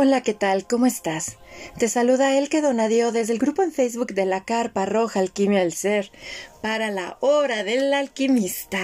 Hola, 0.00 0.20
¿qué 0.20 0.32
tal? 0.32 0.64
¿Cómo 0.64 0.86
estás? 0.86 1.38
Te 1.76 1.88
saluda 1.88 2.38
Elke 2.38 2.60
Donadio 2.60 3.10
desde 3.10 3.32
el 3.32 3.40
grupo 3.40 3.64
en 3.64 3.72
Facebook 3.72 4.14
de 4.14 4.26
la 4.26 4.44
Carpa 4.44 4.86
Roja 4.86 5.18
Alquimia 5.18 5.58
del 5.58 5.72
Ser 5.72 6.12
para 6.62 6.92
la 6.92 7.16
hora 7.18 7.64
del 7.64 7.92
alquimista. 7.92 8.78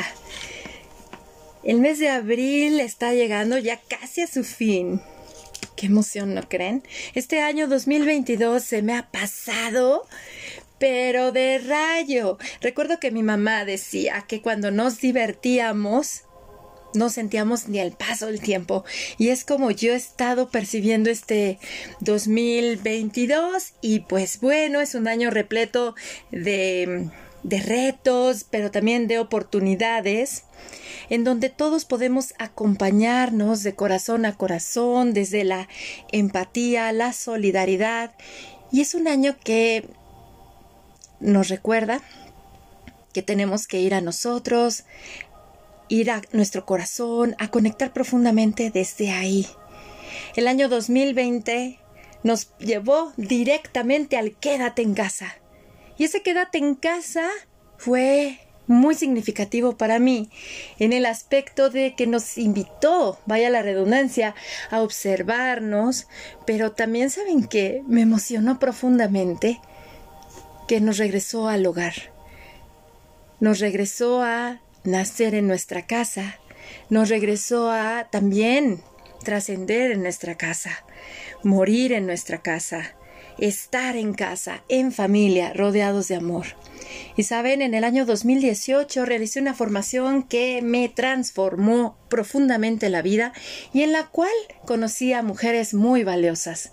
El 1.62 1.78
mes 1.78 2.00
de 2.00 2.08
abril 2.08 2.80
está 2.80 3.14
llegando 3.14 3.58
ya 3.58 3.80
casi 3.80 4.22
a 4.22 4.26
su 4.26 4.42
fin. 4.42 5.00
Qué 5.76 5.86
emoción, 5.86 6.34
¿no 6.34 6.48
creen? 6.48 6.82
Este 7.14 7.40
año 7.40 7.68
2022 7.68 8.60
se 8.60 8.82
me 8.82 8.96
ha 8.96 9.08
pasado, 9.12 10.08
pero 10.80 11.30
de 11.30 11.58
rayo. 11.58 12.38
Recuerdo 12.60 12.98
que 12.98 13.12
mi 13.12 13.22
mamá 13.22 13.64
decía 13.64 14.24
que 14.26 14.42
cuando 14.42 14.72
nos 14.72 15.00
divertíamos, 15.00 16.24
no 16.94 17.10
sentíamos 17.10 17.68
ni 17.68 17.78
el 17.78 17.92
paso 17.92 18.26
del 18.26 18.40
tiempo. 18.40 18.84
Y 19.18 19.28
es 19.28 19.44
como 19.44 19.70
yo 19.70 19.92
he 19.92 19.96
estado 19.96 20.50
percibiendo 20.50 21.10
este 21.10 21.58
2022 22.00 23.74
y 23.80 24.00
pues 24.00 24.40
bueno, 24.40 24.80
es 24.80 24.94
un 24.94 25.08
año 25.08 25.30
repleto 25.30 25.94
de, 26.30 27.08
de 27.42 27.60
retos, 27.60 28.44
pero 28.50 28.70
también 28.70 29.06
de 29.08 29.18
oportunidades 29.18 30.44
en 31.10 31.24
donde 31.24 31.50
todos 31.50 31.84
podemos 31.84 32.34
acompañarnos 32.38 33.62
de 33.62 33.74
corazón 33.74 34.24
a 34.24 34.36
corazón, 34.36 35.12
desde 35.12 35.44
la 35.44 35.68
empatía, 36.12 36.92
la 36.92 37.12
solidaridad. 37.12 38.14
Y 38.72 38.80
es 38.80 38.94
un 38.94 39.08
año 39.08 39.36
que 39.42 39.88
nos 41.20 41.48
recuerda 41.48 42.00
que 43.12 43.22
tenemos 43.22 43.66
que 43.68 43.80
ir 43.80 43.94
a 43.94 44.00
nosotros, 44.00 44.84
ir 45.88 46.10
a 46.10 46.22
nuestro 46.32 46.64
corazón, 46.64 47.34
a 47.38 47.48
conectar 47.48 47.92
profundamente 47.92 48.70
desde 48.70 49.10
ahí. 49.10 49.46
El 50.36 50.48
año 50.48 50.68
2020 50.68 51.78
nos 52.22 52.56
llevó 52.58 53.12
directamente 53.16 54.16
al 54.16 54.36
quédate 54.36 54.82
en 54.82 54.94
casa. 54.94 55.36
Y 55.98 56.04
ese 56.04 56.22
quédate 56.22 56.58
en 56.58 56.74
casa 56.74 57.28
fue 57.76 58.40
muy 58.66 58.94
significativo 58.94 59.76
para 59.76 59.98
mí 59.98 60.30
en 60.78 60.92
el 60.92 61.06
aspecto 61.06 61.70
de 61.70 61.94
que 61.94 62.06
nos 62.06 62.38
invitó, 62.38 63.18
vaya 63.26 63.50
la 63.50 63.62
redundancia, 63.62 64.34
a 64.70 64.80
observarnos, 64.80 66.06
pero 66.46 66.72
también 66.72 67.10
saben 67.10 67.46
que 67.46 67.82
me 67.86 68.00
emocionó 68.00 68.58
profundamente 68.58 69.60
que 70.66 70.80
nos 70.80 70.98
regresó 70.98 71.48
al 71.48 71.66
hogar. 71.66 71.94
Nos 73.40 73.60
regresó 73.60 74.22
a 74.22 74.62
nacer 74.84 75.34
en 75.34 75.46
nuestra 75.46 75.86
casa, 75.86 76.38
nos 76.90 77.08
regresó 77.08 77.70
a 77.70 78.08
también 78.10 78.82
trascender 79.24 79.90
en 79.90 80.02
nuestra 80.02 80.36
casa, 80.36 80.84
morir 81.42 81.92
en 81.92 82.06
nuestra 82.06 82.42
casa, 82.42 82.94
estar 83.38 83.96
en 83.96 84.14
casa, 84.14 84.62
en 84.68 84.92
familia, 84.92 85.52
rodeados 85.52 86.08
de 86.08 86.16
amor. 86.16 86.46
Y 87.16 87.24
saben, 87.24 87.62
en 87.62 87.74
el 87.74 87.82
año 87.84 88.04
2018 88.04 89.04
realicé 89.04 89.40
una 89.40 89.54
formación 89.54 90.22
que 90.22 90.60
me 90.62 90.88
transformó 90.88 91.96
profundamente 92.08 92.88
la 92.88 93.02
vida 93.02 93.32
y 93.72 93.82
en 93.82 93.92
la 93.92 94.06
cual 94.06 94.32
conocí 94.66 95.12
a 95.12 95.22
mujeres 95.22 95.74
muy 95.74 96.04
valiosas. 96.04 96.72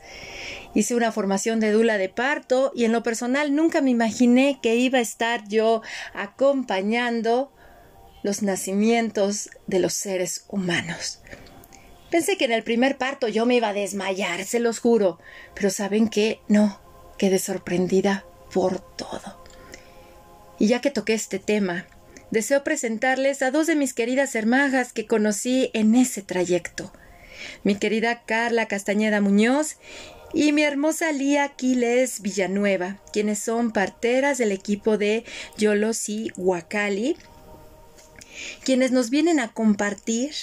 Hice 0.75 0.95
una 0.95 1.11
formación 1.11 1.59
de 1.59 1.71
dula 1.71 1.97
de 1.97 2.09
parto 2.09 2.71
y 2.75 2.85
en 2.85 2.91
lo 2.91 3.03
personal 3.03 3.55
nunca 3.55 3.81
me 3.81 3.91
imaginé 3.91 4.59
que 4.61 4.75
iba 4.75 4.99
a 4.99 5.01
estar 5.01 5.47
yo 5.47 5.81
acompañando 6.13 7.51
los 8.23 8.41
nacimientos 8.41 9.49
de 9.67 9.79
los 9.79 9.93
seres 9.93 10.45
humanos. 10.49 11.19
Pensé 12.09 12.35
que 12.35 12.45
en 12.45 12.51
el 12.51 12.63
primer 12.63 12.97
parto 12.97 13.27
yo 13.27 13.45
me 13.45 13.55
iba 13.55 13.69
a 13.69 13.73
desmayar, 13.73 14.43
se 14.43 14.59
los 14.59 14.79
juro, 14.79 15.19
pero 15.55 15.69
¿saben 15.69 16.09
qué? 16.09 16.41
No, 16.49 16.81
quedé 17.17 17.39
sorprendida 17.39 18.25
por 18.53 18.79
todo. 18.79 19.41
Y 20.59 20.67
ya 20.67 20.81
que 20.81 20.91
toqué 20.91 21.13
este 21.13 21.39
tema, 21.39 21.85
deseo 22.29 22.63
presentarles 22.63 23.41
a 23.41 23.51
dos 23.51 23.65
de 23.65 23.75
mis 23.75 23.93
queridas 23.93 24.35
hermanas 24.35 24.91
que 24.91 25.07
conocí 25.07 25.71
en 25.73 25.95
ese 25.95 26.21
trayecto. 26.21 26.91
Mi 27.63 27.75
querida 27.75 28.23
Carla 28.25 28.67
Castañeda 28.67 29.21
Muñoz 29.21 29.77
y 30.33 30.51
mi 30.51 30.63
hermosa 30.63 31.11
Lía 31.11 31.45
Aquiles 31.45 32.21
Villanueva, 32.21 33.01
quienes 33.11 33.39
son 33.39 33.71
parteras 33.71 34.37
del 34.37 34.51
equipo 34.51 34.97
de 34.97 35.23
Yolosi 35.57 36.31
Huacali 36.35 37.17
quienes 38.63 38.91
nos 38.91 39.09
vienen 39.09 39.39
a 39.39 39.53
compartir 39.53 40.33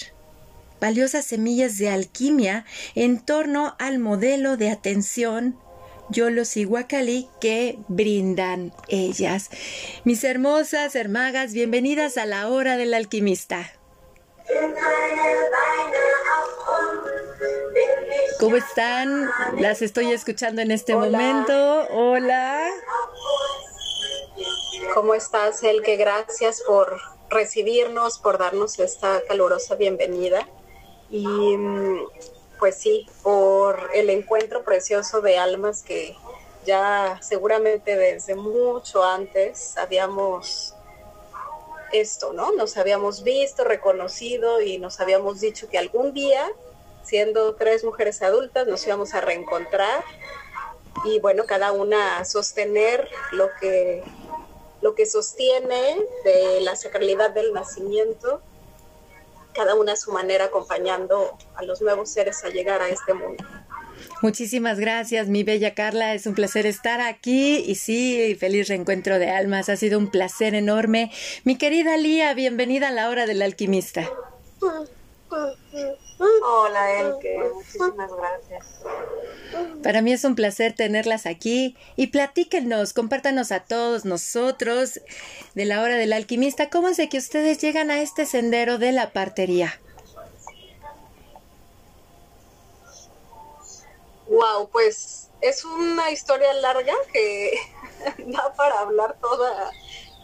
valiosas 0.81 1.25
semillas 1.25 1.79
de 1.79 1.91
alquimia 1.91 2.65
en 2.95 3.21
torno 3.21 3.75
al 3.79 3.99
modelo 3.99 4.57
de 4.57 4.71
atención 4.71 5.59
Yolos 6.11 6.57
y 6.57 6.65
Guacali 6.65 7.29
que 7.41 7.79
brindan 7.89 8.73
ellas. 8.89 9.51
Mis 10.05 10.25
hermosas 10.25 10.95
hermagas, 10.95 11.53
bienvenidas 11.53 12.17
a 12.17 12.25
la 12.25 12.49
hora 12.49 12.77
del 12.77 12.95
alquimista. 12.95 13.73
¿Cómo 18.41 18.57
están? 18.57 19.29
Las 19.59 19.83
estoy 19.83 20.13
escuchando 20.13 20.63
en 20.63 20.71
este 20.71 20.95
momento. 20.95 21.87
Hola. 21.91 22.67
¿Cómo 24.95 25.15
estás, 25.15 25.63
Elke? 25.63 25.97
Gracias 25.97 26.63
por 26.67 27.18
recibirnos, 27.31 28.19
por 28.19 28.39
darnos 28.39 28.79
esta 28.79 29.23
calurosa 29.27 29.75
bienvenida 29.75 30.49
y 31.11 31.27
mm, 31.27 32.07
pues 32.59 32.77
sí, 32.77 33.07
por 33.23 33.91
el 33.95 34.11
encuentro 34.11 34.65
precioso 34.65 35.21
de 35.21 35.39
almas 35.39 35.83
que 35.83 36.17
ya 36.67 37.19
seguramente 37.23 37.97
desde 37.97 38.35
mucho 38.35 39.05
antes 39.05 39.77
habíamos 39.79 40.75
esto, 41.93 42.33
¿no? 42.33 42.53
Nos 42.53 42.77
habíamos 42.77 43.23
visto, 43.23 43.65
reconocido 43.65 44.61
y 44.61 44.79
nos 44.79 45.01
habíamos 45.01 45.41
dicho 45.41 45.69
que 45.69 45.79
algún 45.79 46.13
día, 46.13 46.47
siendo 47.03 47.55
tres 47.55 47.85
mujeres 47.85 48.21
adultas, 48.23 48.67
nos 48.67 48.87
íbamos 48.87 49.15
a 49.15 49.21
reencontrar 49.21 50.05
y 51.05 51.21
bueno, 51.21 51.45
cada 51.47 51.73
una 51.73 52.25
sostener 52.25 53.09
lo 53.33 53.49
que 53.61 54.03
lo 54.81 54.95
que 54.95 55.07
sostiene 55.07 55.97
de 56.25 56.61
la 56.61 56.77
sacralidad 56.77 57.31
del 57.31 57.53
nacimiento, 57.53 58.43
cada 59.55 59.75
una 59.75 59.93
a 59.93 59.97
su 59.97 60.13
manera 60.13 60.47
acompañando 60.47 61.37
a 61.55 61.63
los 61.65 61.83
nuevos 61.83 62.11
seres 62.11 62.45
a 62.45 62.49
llegar 62.49 62.81
a 62.81 62.89
este 62.89 63.15
mundo. 63.15 63.45
Muchísimas 64.23 64.79
gracias, 64.79 65.29
mi 65.29 65.43
bella 65.43 65.75
Carla. 65.75 66.15
Es 66.15 66.27
un 66.27 66.35
placer 66.35 66.67
estar 66.67 67.01
aquí 67.01 67.59
y 67.67 67.75
sí, 67.75 68.37
feliz 68.39 68.69
reencuentro 68.69 69.19
de 69.19 69.31
almas. 69.31 69.69
Ha 69.69 69.77
sido 69.77 69.99
un 69.99 70.11
placer 70.11 70.55
enorme. 70.55 71.11
Mi 71.45 71.57
querida 71.57 71.97
Lía, 71.97 72.35
bienvenida 72.35 72.89
a 72.89 72.93
la 72.93 73.09
hora 73.11 73.27
del 73.27 73.43
alquimista. 73.43 74.09
Hola, 75.31 77.01
Elke. 77.01 77.39
Muchísimas 77.55 78.11
gracias. 78.13 78.81
Para 79.83 80.03
mí 80.03 80.13
es 80.13 80.25
un 80.25 80.35
placer 80.35 80.75
tenerlas 80.75 81.27
aquí 81.27 81.77
y 81.97 82.09
platíquenos, 82.09 82.93
compártanos 82.93 83.53
a 83.53 83.61
todos 83.61 84.05
nosotros 84.05 85.01
de 85.55 85.65
la 85.65 85.83
hora 85.83 85.97
del 85.97 86.13
alquimista, 86.13 86.71
cómo 86.71 86.89
es 86.89 86.97
de 86.97 87.09
que 87.09 87.19
ustedes 87.19 87.59
llegan 87.59 87.91
a 87.91 88.01
este 88.01 88.27
sendero 88.27 88.79
de 88.79 88.93
la 88.93 89.11
partería. 89.11 89.81
Wow, 94.29 94.69
pues 94.71 95.29
es 95.41 95.65
una 95.65 96.11
historia 96.11 96.53
larga 96.55 96.95
que 97.13 97.53
da 98.27 98.53
para 98.55 98.81
hablar 98.81 99.17
toda, 99.21 99.71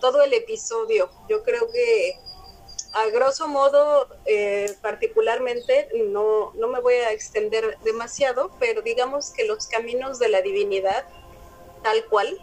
todo 0.00 0.22
el 0.22 0.34
episodio. 0.34 1.10
Yo 1.28 1.42
creo 1.42 1.70
que 1.70 2.18
a 2.94 3.06
grosso 3.10 3.48
modo, 3.48 4.08
eh, 4.24 4.72
particularmente, 4.80 5.88
no, 6.06 6.52
no 6.54 6.68
me 6.68 6.80
voy 6.80 6.94
a 6.94 7.10
extender 7.10 7.76
demasiado, 7.82 8.52
pero 8.60 8.82
digamos 8.82 9.30
que 9.30 9.44
los 9.44 9.66
caminos 9.66 10.20
de 10.20 10.28
la 10.28 10.42
divinidad, 10.42 11.04
tal 11.82 12.04
cual, 12.06 12.38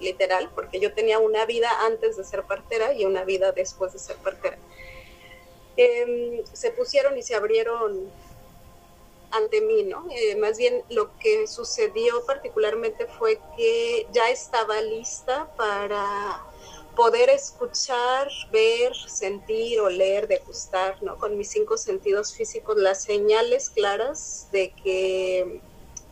literal, 0.00 0.48
porque 0.54 0.78
yo 0.78 0.94
tenía 0.94 1.18
una 1.18 1.44
vida 1.44 1.68
antes 1.86 2.16
de 2.16 2.24
ser 2.24 2.44
partera 2.44 2.92
y 2.92 3.04
una 3.04 3.24
vida 3.24 3.50
después 3.50 3.92
de 3.92 3.98
ser 3.98 4.16
partera, 4.18 4.58
em, 5.76 6.44
se 6.52 6.70
pusieron 6.70 7.18
y 7.18 7.22
se 7.22 7.34
abrieron 7.34 8.08
ante 9.32 9.60
mí, 9.60 9.82
¿no? 9.82 10.06
Eh, 10.10 10.36
más 10.36 10.56
bien 10.56 10.84
lo 10.88 11.18
que 11.18 11.48
sucedió 11.48 12.24
particularmente 12.26 13.06
fue 13.18 13.40
que 13.56 14.06
ya 14.12 14.30
estaba 14.30 14.80
lista 14.80 15.52
para 15.56 16.44
poder 16.96 17.28
escuchar, 17.28 18.28
ver, 18.50 18.92
sentir, 19.06 19.80
oler, 19.80 20.26
degustar, 20.26 21.00
¿no? 21.02 21.16
Con 21.18 21.36
mis 21.36 21.50
cinco 21.50 21.76
sentidos 21.76 22.34
físicos, 22.34 22.76
las 22.76 23.02
señales 23.02 23.70
claras 23.70 24.48
de 24.50 24.72
que 24.72 25.60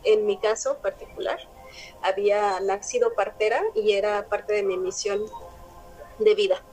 en 0.03 0.25
mi 0.25 0.37
caso 0.37 0.77
particular 0.77 1.39
había 2.01 2.59
nacido 2.61 3.15
partera 3.15 3.61
y 3.73 3.93
era 3.93 4.27
parte 4.29 4.53
de 4.53 4.63
mi 4.63 4.77
misión 4.77 5.25
de 6.19 6.35
vida. 6.35 6.63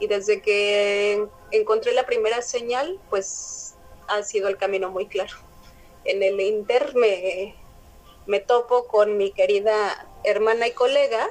Y 0.00 0.08
desde 0.08 0.42
que 0.42 1.26
encontré 1.52 1.92
la 1.92 2.04
primera 2.04 2.42
señal, 2.42 2.98
pues 3.08 3.76
ha 4.08 4.22
sido 4.24 4.48
el 4.48 4.58
camino 4.58 4.90
muy 4.90 5.06
claro. 5.06 5.36
en 6.04 6.22
el 6.24 6.40
Inter 6.40 6.96
me, 6.96 7.54
me 8.26 8.40
topo 8.40 8.88
con 8.88 9.16
mi 9.16 9.30
querida 9.30 10.08
hermana 10.24 10.66
y 10.66 10.72
colega 10.72 11.30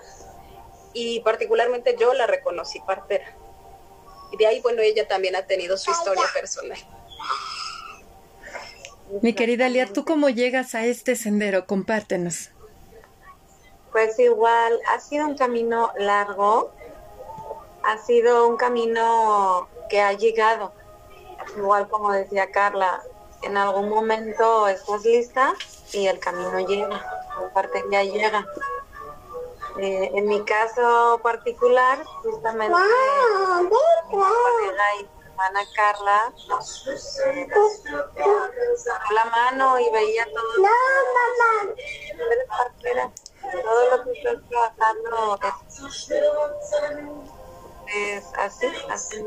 y 0.93 1.19
particularmente 1.21 1.95
yo 1.99 2.13
la 2.13 2.27
reconocí 2.27 2.79
partera. 2.81 3.35
Y 4.31 4.37
de 4.37 4.47
ahí, 4.47 4.61
bueno, 4.61 4.81
ella 4.81 5.07
también 5.07 5.35
ha 5.35 5.45
tenido 5.45 5.77
su 5.77 5.91
historia 5.91 6.23
personal. 6.33 6.77
Mi 9.21 9.33
querida 9.33 9.67
Lía, 9.67 9.91
¿tú 9.91 10.05
cómo 10.05 10.29
llegas 10.29 10.73
a 10.73 10.85
este 10.85 11.17
sendero? 11.17 11.65
Compártenos. 11.65 12.49
Pues 13.91 14.17
igual, 14.19 14.79
ha 14.87 15.01
sido 15.01 15.27
un 15.27 15.35
camino 15.35 15.91
largo, 15.97 16.71
ha 17.83 17.97
sido 17.97 18.47
un 18.47 18.55
camino 18.55 19.67
que 19.89 19.99
ha 19.99 20.13
llegado. 20.13 20.71
Igual 21.57 21.89
como 21.89 22.13
decía 22.13 22.51
Carla, 22.51 23.03
en 23.41 23.57
algún 23.57 23.89
momento 23.89 24.67
estás 24.69 25.03
lista 25.03 25.53
y 25.91 26.07
el 26.07 26.19
camino 26.19 26.65
llega, 26.65 27.03
parte 27.53 27.83
ya 27.91 28.03
llega. 28.03 28.45
Eh, 29.77 30.11
en 30.13 30.27
mi 30.27 30.43
caso 30.43 31.19
particular, 31.23 32.03
justamente 32.23 32.75
mi 32.75 34.15
hermana 35.25 35.61
Carla 35.75 36.33
la 39.13 39.25
mano 39.25 39.79
y 39.79 39.89
veía 39.91 40.25
todo. 40.25 40.57
No, 40.57 40.69
mamá. 41.17 41.73
Todo 43.63 43.97
lo 43.97 44.03
que 44.03 44.11
estoy 44.11 44.41
trabajando 44.49 45.39
es 45.41 45.53
así, 48.37 48.67
así. 48.89 49.17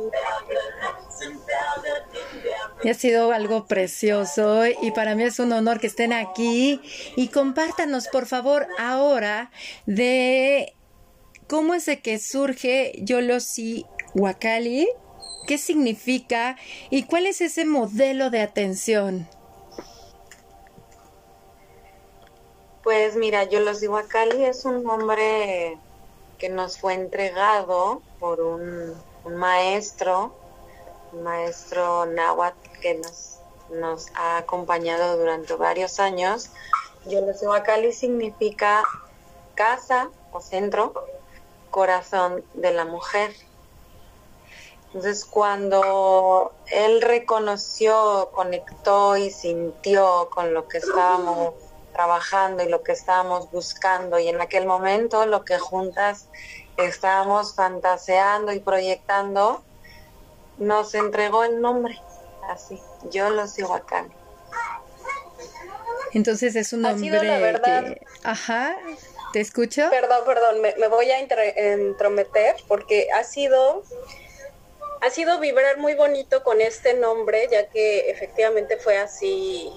Y 2.82 2.88
ha 2.88 2.94
sido 2.94 3.32
algo 3.32 3.66
precioso 3.66 4.66
y 4.66 4.90
para 4.92 5.14
mí 5.14 5.24
es 5.24 5.38
un 5.38 5.52
honor 5.52 5.80
que 5.80 5.86
estén 5.86 6.12
aquí 6.12 6.80
y 7.16 7.28
compártanos 7.28 8.08
por 8.08 8.26
favor 8.26 8.66
ahora 8.78 9.50
de 9.86 10.74
cómo 11.48 11.74
es 11.74 11.86
de 11.86 12.00
que 12.00 12.18
surge 12.18 12.92
Yolosi 13.02 13.86
Wakali, 14.14 14.88
qué 15.46 15.58
significa 15.58 16.56
y 16.90 17.04
cuál 17.04 17.26
es 17.26 17.40
ese 17.40 17.64
modelo 17.64 18.30
de 18.30 18.40
atención. 18.40 19.28
Pues 22.82 23.16
mira, 23.16 23.44
Yolosi 23.44 23.88
Wakali 23.88 24.44
es 24.44 24.66
un 24.66 24.84
nombre 24.84 25.78
nos 26.48 26.78
fue 26.78 26.94
entregado 26.94 28.02
por 28.18 28.40
un, 28.40 28.94
maestro, 29.24 30.32
un 31.12 31.22
maestro 31.22 32.06
náhuatl 32.06 32.70
que 32.80 32.94
nos, 32.94 33.38
nos 33.70 34.08
ha 34.14 34.38
acompañado 34.38 35.16
durante 35.16 35.54
varios 35.54 36.00
años. 36.00 36.50
Yolosewakali 37.06 37.92
significa 37.92 38.82
casa 39.54 40.10
o 40.32 40.40
centro, 40.40 40.92
corazón 41.70 42.44
de 42.54 42.72
la 42.72 42.84
mujer. 42.84 43.34
Entonces 44.86 45.24
cuando 45.24 46.52
él 46.70 47.02
reconoció, 47.02 48.30
conectó 48.32 49.16
y 49.16 49.30
sintió 49.30 50.28
con 50.30 50.54
lo 50.54 50.68
que 50.68 50.78
estábamos 50.78 51.54
trabajando 51.94 52.62
y 52.62 52.68
lo 52.68 52.82
que 52.82 52.92
estábamos 52.92 53.50
buscando 53.50 54.18
y 54.18 54.28
en 54.28 54.40
aquel 54.40 54.66
momento 54.66 55.24
lo 55.24 55.44
que 55.44 55.58
juntas 55.58 56.28
estábamos 56.76 57.54
fantaseando 57.54 58.52
y 58.52 58.58
proyectando, 58.58 59.62
nos 60.58 60.94
entregó 60.94 61.44
el 61.44 61.60
nombre, 61.60 61.98
así, 62.50 62.78
yo 63.10 63.30
lo 63.30 63.46
sigo 63.46 63.74
acá. 63.74 64.06
Entonces 66.12 66.54
es 66.56 66.72
un 66.72 66.82
nombre 66.82 67.22
la 67.22 67.38
verdad, 67.38 67.96
Ajá, 68.24 68.76
¿te 69.32 69.40
escucho? 69.40 69.88
Perdón, 69.90 70.20
perdón, 70.26 70.60
me, 70.60 70.88
voy 70.88 71.10
a 71.10 71.20
entrometer 71.20 72.56
porque 72.68 73.08
ha 73.12 73.24
sido 73.24 73.82
ha 75.00 75.10
sido 75.10 75.38
vibrar 75.38 75.76
muy 75.78 75.94
bonito 75.94 76.42
con 76.42 76.60
este 76.60 76.94
nombre, 76.94 77.46
ya 77.50 77.68
que 77.68 78.10
efectivamente 78.10 78.78
fue 78.78 78.96
así 78.96 79.70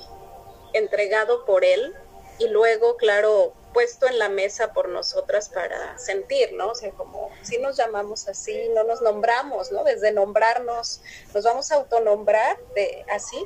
entregado 0.73 1.45
por 1.45 1.65
él 1.65 1.93
y 2.39 2.47
luego, 2.47 2.97
claro, 2.97 3.53
puesto 3.73 4.07
en 4.07 4.17
la 4.17 4.29
mesa 4.29 4.73
por 4.73 4.89
nosotras 4.89 5.49
para 5.49 5.97
sentir, 5.97 6.53
¿no? 6.53 6.69
O 6.69 6.75
sea, 6.75 6.91
como 6.91 7.29
si 7.43 7.57
nos 7.59 7.77
llamamos 7.77 8.27
así, 8.27 8.69
no 8.73 8.83
nos 8.83 9.01
nombramos, 9.01 9.71
¿no? 9.71 9.83
Desde 9.83 10.11
nombrarnos, 10.11 11.01
nos 11.33 11.43
vamos 11.43 11.71
a 11.71 11.75
autonombrar 11.75 12.57
de 12.75 13.05
así. 13.11 13.43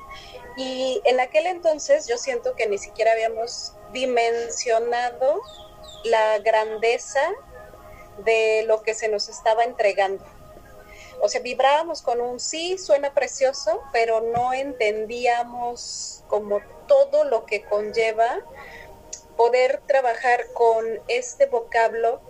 Y 0.56 1.02
en 1.06 1.20
aquel 1.20 1.48
entonces 1.48 2.08
yo 2.08 2.18
siento 2.18 2.56
que 2.56 2.68
ni 2.68 2.78
siquiera 2.78 3.12
habíamos 3.12 3.74
dimensionado 3.92 5.42
la 6.06 6.40
grandeza 6.40 7.22
de 8.20 8.64
lo 8.68 8.84
que 8.84 8.94
se 8.94 9.10
nos 9.10 9.30
estaba 9.30 9.64
entregando. 9.64 10.24
O 11.22 11.30
sea, 11.30 11.42
vibrábamos 11.42 12.02
con 12.02 12.20
un 12.20 12.40
sí, 12.40 12.78
suena 12.78 13.14
precioso, 13.14 13.82
pero 13.94 14.22
no 14.22 14.54
entendíamos 14.54 16.24
como 16.28 16.62
todo 16.88 17.26
lo 17.26 17.46
que 17.46 17.64
conlleva 17.64 18.40
poder 19.38 19.82
trabajar 19.88 20.46
con 20.54 20.86
este 21.08 21.46
vocablo 21.46 22.22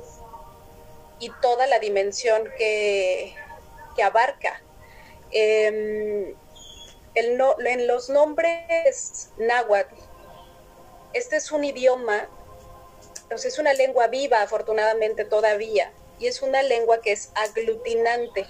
y 1.20 1.30
toda 1.42 1.68
la 1.68 1.80
dimensión 1.80 2.50
que, 2.58 3.36
abarca. 4.04 4.60
Em, 5.32 6.36
en 7.14 7.88
los 7.88 8.10
nombres 8.10 9.30
náhuatl, 9.38 9.94
este 11.14 11.36
es 11.36 11.52
un 11.52 11.64
idioma, 11.64 12.28
es 13.30 13.60
una 13.60 13.74
lengua 13.74 14.08
viva 14.08 14.42
afortunadamente 14.42 15.26
todavía, 15.26 15.92
y 16.20 16.28
es 16.28 16.42
una 16.42 16.64
lengua 16.64 17.02
que 17.02 17.12
es 17.12 17.32
aglutinante. 17.36 18.48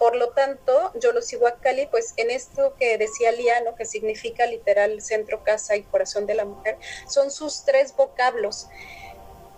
Por 0.00 0.16
lo 0.16 0.30
tanto, 0.30 0.92
yo 0.94 1.12
lo 1.12 1.20
sigo 1.20 1.46
a 1.46 1.60
Cali, 1.60 1.86
pues 1.86 2.14
en 2.16 2.30
esto 2.30 2.74
que 2.78 2.96
decía 2.96 3.32
Liano, 3.32 3.74
que 3.74 3.84
significa 3.84 4.46
literal 4.46 5.02
centro, 5.02 5.44
casa 5.44 5.76
y 5.76 5.82
corazón 5.82 6.24
de 6.24 6.32
la 6.32 6.46
mujer, 6.46 6.78
son 7.06 7.30
sus 7.30 7.66
tres 7.66 7.94
vocablos. 7.94 8.68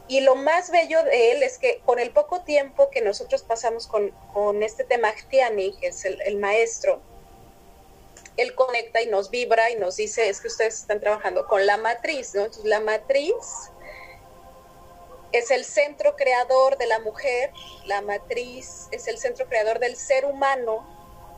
Y 0.09 0.23
lo 0.23 0.35
más 0.35 0.73
bello 0.73 1.05
de 1.05 1.31
él 1.31 1.45
es 1.45 1.59
que 1.59 1.81
con 1.87 2.01
el 2.01 2.11
poco 2.11 2.43
tiempo 2.43 2.91
que 2.91 3.03
nosotros 3.03 3.45
pasamos 3.45 3.87
con, 3.87 4.11
con 4.35 4.65
este 4.65 4.83
Temachtiani, 4.83 5.77
que 5.77 5.87
es 5.87 6.05
el, 6.05 6.21
el 6.23 6.39
maestro, 6.39 7.01
él 8.37 8.57
conecta 8.57 9.01
y 9.01 9.07
nos 9.07 9.31
vibra 9.31 9.71
y 9.71 9.77
nos 9.77 9.95
dice, 9.95 10.29
es 10.29 10.41
que 10.41 10.49
ustedes 10.49 10.75
están 10.75 10.99
trabajando 10.99 11.47
con 11.47 11.67
la 11.67 11.77
matriz, 11.77 12.35
¿no? 12.35 12.41
Entonces, 12.41 12.65
la 12.65 12.81
matriz 12.81 13.35
es 15.33 15.51
el 15.51 15.65
centro 15.65 16.15
creador 16.17 16.77
de 16.77 16.87
la 16.87 17.01
mujer, 17.01 17.51
la 17.87 18.03
matriz 18.03 18.89
es 18.91 19.09
el 19.09 19.19
centro 19.19 19.47
creador 19.47 19.79
del 19.79 19.97
ser 19.97 20.27
humano, 20.27 20.87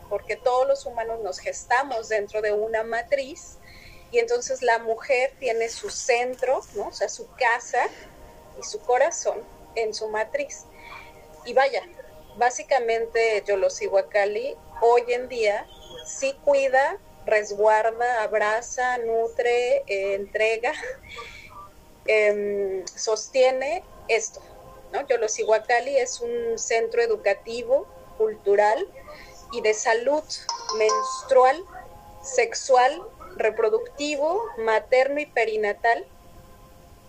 porque 0.09 0.37
todos 0.37 0.67
los 0.67 0.85
humanos 0.85 1.21
nos 1.21 1.39
gestamos 1.39 2.09
dentro 2.09 2.43
de 2.43 2.53
una 2.53 2.83
matriz, 2.83 3.59
y 4.11 4.19
entonces 4.19 4.63
la 4.63 4.79
mujer 4.79 5.33
tiene 5.39 5.69
su 5.69 5.91
centro, 5.91 6.61
¿no? 6.75 6.89
o 6.89 6.93
sea, 6.93 7.09
su 7.09 7.29
casa 7.35 7.87
y 8.61 8.63
su 8.63 8.81
corazón 8.81 9.43
en 9.75 9.93
su 9.93 10.09
matriz. 10.09 10.67
Y 11.45 11.53
vaya, 11.53 11.83
básicamente 12.37 13.43
yo 13.47 13.57
lo 13.57 13.71
sigo 13.71 13.99
a 13.99 14.09
Cali, 14.09 14.57
hoy 14.81 15.03
en 15.09 15.29
día 15.29 15.67
sí 16.07 16.39
cuida, 16.45 16.99
resguarda, 17.27 18.23
abraza, 18.23 18.99
nutre, 18.99 19.79
eh, 19.87 20.15
entrega 20.15 20.73
Em, 22.07 22.87
sostiene 22.87 23.83
esto. 24.09 24.41
¿no? 24.93 25.07
Yo 25.07 25.17
lo 25.19 25.29
sigo 25.29 25.55
a 25.55 25.63
Cali, 25.63 25.97
es 25.97 26.21
un 26.21 26.59
centro 26.59 27.03
educativo, 27.03 27.87
cultural 28.19 28.87
y 29.53 29.61
de 29.61 29.75
salud 29.75 30.23
menstrual, 30.79 31.65
sexual, 32.23 33.03
reproductivo, 33.37 34.43
materno 34.59 35.21
y 35.21 35.27
perinatal, 35.27 36.07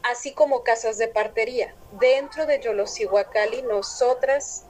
así 0.04 0.34
como 0.34 0.64
casas 0.64 0.98
de 0.98 1.08
partería. 1.08 1.74
Dentro 2.00 2.46
de 2.46 2.60
Yo 2.60 2.74
lo 2.74 2.88
sigo 2.88 3.18
a 3.18 3.30
Cali, 3.30 3.62
nosotras 3.62 4.64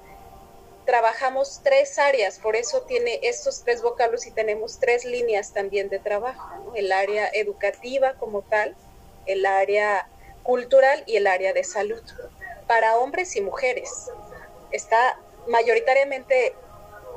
trabajamos 0.86 1.62
tres 1.63 1.98
áreas, 1.98 2.38
por 2.39 2.55
eso 2.55 2.82
tiene 2.84 3.20
estos 3.24 3.63
tres 3.63 3.82
vocablos 3.82 4.27
y 4.27 4.32
tenemos 4.32 4.77
tres 4.79 5.03
líneas 5.03 5.51
también 5.51 5.89
de 5.89 6.00
trabajo, 6.00 6.74
el 6.75 6.91
área 6.91 7.27
educativa 7.34 8.13
como 8.13 8.44
tal, 8.44 8.75
el 9.25 9.46
área 9.46 10.08
cultural 10.45 11.03
y 11.07 11.17
el 11.17 11.27
área 11.27 11.53
de 11.53 11.63
salud 11.63 12.01
para 12.67 12.97
hombres 12.97 13.35
y 13.35 13.41
mujeres. 13.41 14.09
Está 14.71 15.19
mayoritariamente 15.47 16.55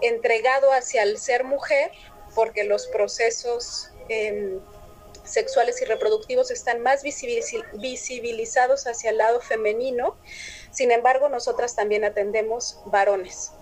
entregado 0.02 0.72
hacia 0.72 1.02
el 1.02 1.18
ser 1.18 1.44
mujer 1.44 1.92
porque 2.34 2.64
los 2.64 2.86
procesos 2.86 3.90
em, 4.08 4.60
sexuales 5.24 5.80
y 5.82 5.84
reproductivos 5.84 6.50
están 6.50 6.80
más 6.80 7.02
visibilizados 7.02 8.86
hacia 8.86 9.10
el 9.10 9.18
lado 9.18 9.40
femenino. 9.40 10.16
Sin 10.70 10.90
embargo, 10.90 11.28
nosotras 11.28 11.76
también 11.76 12.04
atendemos 12.04 12.80
varones. 12.86 13.52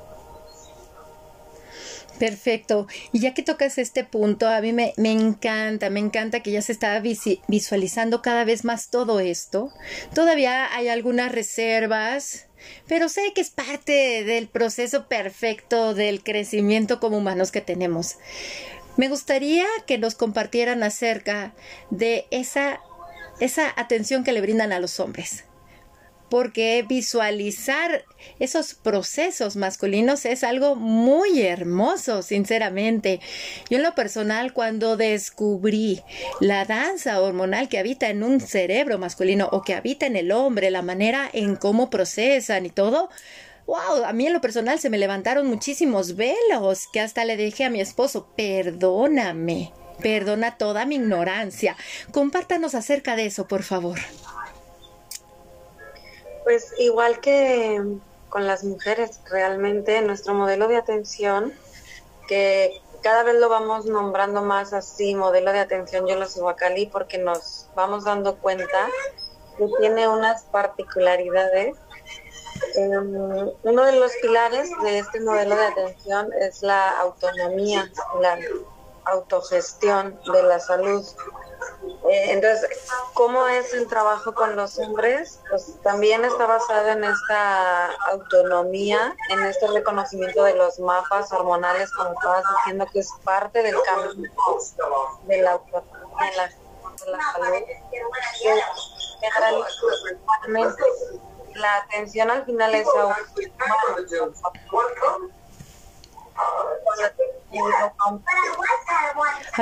Perfecto. 2.18 2.86
Y 3.12 3.20
ya 3.20 3.34
que 3.34 3.42
tocas 3.42 3.78
este 3.78 4.04
punto, 4.04 4.48
a 4.48 4.60
mí 4.60 4.72
me, 4.72 4.94
me 4.96 5.12
encanta, 5.12 5.90
me 5.90 6.00
encanta 6.00 6.40
que 6.40 6.50
ya 6.50 6.62
se 6.62 6.72
está 6.72 7.00
visualizando 7.00 8.22
cada 8.22 8.44
vez 8.44 8.64
más 8.64 8.88
todo 8.88 9.20
esto. 9.20 9.70
Todavía 10.14 10.74
hay 10.74 10.88
algunas 10.88 11.32
reservas, 11.32 12.46
pero 12.86 13.08
sé 13.08 13.32
que 13.34 13.40
es 13.40 13.50
parte 13.50 14.24
del 14.24 14.48
proceso 14.48 15.08
perfecto 15.08 15.94
del 15.94 16.22
crecimiento 16.22 17.00
como 17.00 17.18
humanos 17.18 17.52
que 17.52 17.60
tenemos. 17.60 18.16
Me 18.96 19.08
gustaría 19.08 19.66
que 19.86 19.98
nos 19.98 20.14
compartieran 20.14 20.82
acerca 20.82 21.54
de 21.90 22.26
esa, 22.30 22.80
esa 23.40 23.72
atención 23.76 24.24
que 24.24 24.32
le 24.32 24.40
brindan 24.40 24.72
a 24.72 24.80
los 24.80 25.00
hombres 25.00 25.44
porque 26.28 26.84
visualizar 26.88 28.04
esos 28.38 28.74
procesos 28.74 29.56
masculinos 29.56 30.24
es 30.24 30.44
algo 30.44 30.74
muy 30.74 31.42
hermoso, 31.42 32.22
sinceramente. 32.22 33.20
Yo 33.70 33.78
en 33.78 33.82
lo 33.82 33.94
personal, 33.94 34.52
cuando 34.52 34.96
descubrí 34.96 36.02
la 36.40 36.64
danza 36.64 37.20
hormonal 37.20 37.68
que 37.68 37.78
habita 37.78 38.08
en 38.08 38.22
un 38.22 38.40
cerebro 38.40 38.98
masculino 38.98 39.48
o 39.52 39.62
que 39.62 39.74
habita 39.74 40.06
en 40.06 40.16
el 40.16 40.32
hombre, 40.32 40.70
la 40.70 40.82
manera 40.82 41.28
en 41.32 41.56
cómo 41.56 41.90
procesan 41.90 42.66
y 42.66 42.70
todo, 42.70 43.08
wow, 43.66 44.04
a 44.04 44.12
mí 44.12 44.26
en 44.26 44.32
lo 44.32 44.40
personal 44.40 44.78
se 44.78 44.90
me 44.90 44.98
levantaron 44.98 45.46
muchísimos 45.46 46.16
velos 46.16 46.88
que 46.92 47.00
hasta 47.00 47.24
le 47.24 47.36
dije 47.36 47.64
a 47.64 47.70
mi 47.70 47.80
esposo, 47.80 48.28
perdóname. 48.36 49.72
Perdona 50.00 50.58
toda 50.58 50.84
mi 50.84 50.96
ignorancia. 50.96 51.74
Compártanos 52.12 52.74
acerca 52.74 53.16
de 53.16 53.26
eso, 53.26 53.48
por 53.48 53.62
favor. 53.62 53.98
Pues 56.46 56.72
igual 56.78 57.18
que 57.18 57.82
con 58.28 58.46
las 58.46 58.62
mujeres, 58.62 59.20
realmente 59.28 60.00
nuestro 60.02 60.32
modelo 60.32 60.68
de 60.68 60.76
atención, 60.76 61.52
que 62.28 62.70
cada 63.02 63.24
vez 63.24 63.34
lo 63.40 63.48
vamos 63.48 63.86
nombrando 63.86 64.42
más 64.42 64.72
así, 64.72 65.16
modelo 65.16 65.50
de 65.50 65.58
atención 65.58 66.06
yo 66.06 66.14
lo 66.14 66.26
sigo 66.26 66.48
a 66.48 66.54
Cali 66.54 66.86
porque 66.86 67.18
nos 67.18 67.66
vamos 67.74 68.04
dando 68.04 68.36
cuenta 68.36 68.86
que 69.58 69.66
tiene 69.80 70.06
unas 70.06 70.44
particularidades. 70.44 71.74
Em, 72.76 73.50
uno 73.64 73.84
de 73.84 73.98
los 73.98 74.12
pilares 74.22 74.70
de 74.84 75.00
este 75.00 75.18
modelo 75.22 75.56
de 75.56 75.66
atención 75.66 76.32
es 76.40 76.62
la 76.62 76.96
autonomía, 77.00 77.90
la 78.20 78.38
autogestión 79.04 80.16
de 80.32 80.44
la 80.44 80.60
salud. 80.60 81.04
Eh, 82.08 82.32
entonces, 82.32 82.70
¿cómo 83.14 83.46
es 83.48 83.72
el 83.74 83.86
trabajo 83.88 84.34
con 84.34 84.56
los 84.56 84.78
hombres? 84.78 85.40
Pues 85.50 85.80
también 85.82 86.24
está 86.24 86.46
basado 86.46 86.88
en 86.88 87.04
esta 87.04 87.92
autonomía, 88.10 89.14
en 89.30 89.44
este 89.44 89.66
reconocimiento 89.68 90.44
de 90.44 90.54
los 90.54 90.78
mapas 90.78 91.32
hormonales, 91.32 91.90
como 91.92 92.12
estabas 92.12 92.44
diciendo, 92.58 92.86
que 92.92 93.00
es 93.00 93.10
parte 93.24 93.62
del 93.62 93.76
cambio 93.82 94.12
de 95.24 95.42
la 95.42 95.52
autonomía 95.52 96.30
de 96.30 96.36
la, 96.36 96.50
salud. 97.32 97.62
la 101.54 101.76
atención 101.76 102.30
al 102.30 102.44
final 102.44 102.74
es 102.74 102.86
a 102.86 103.16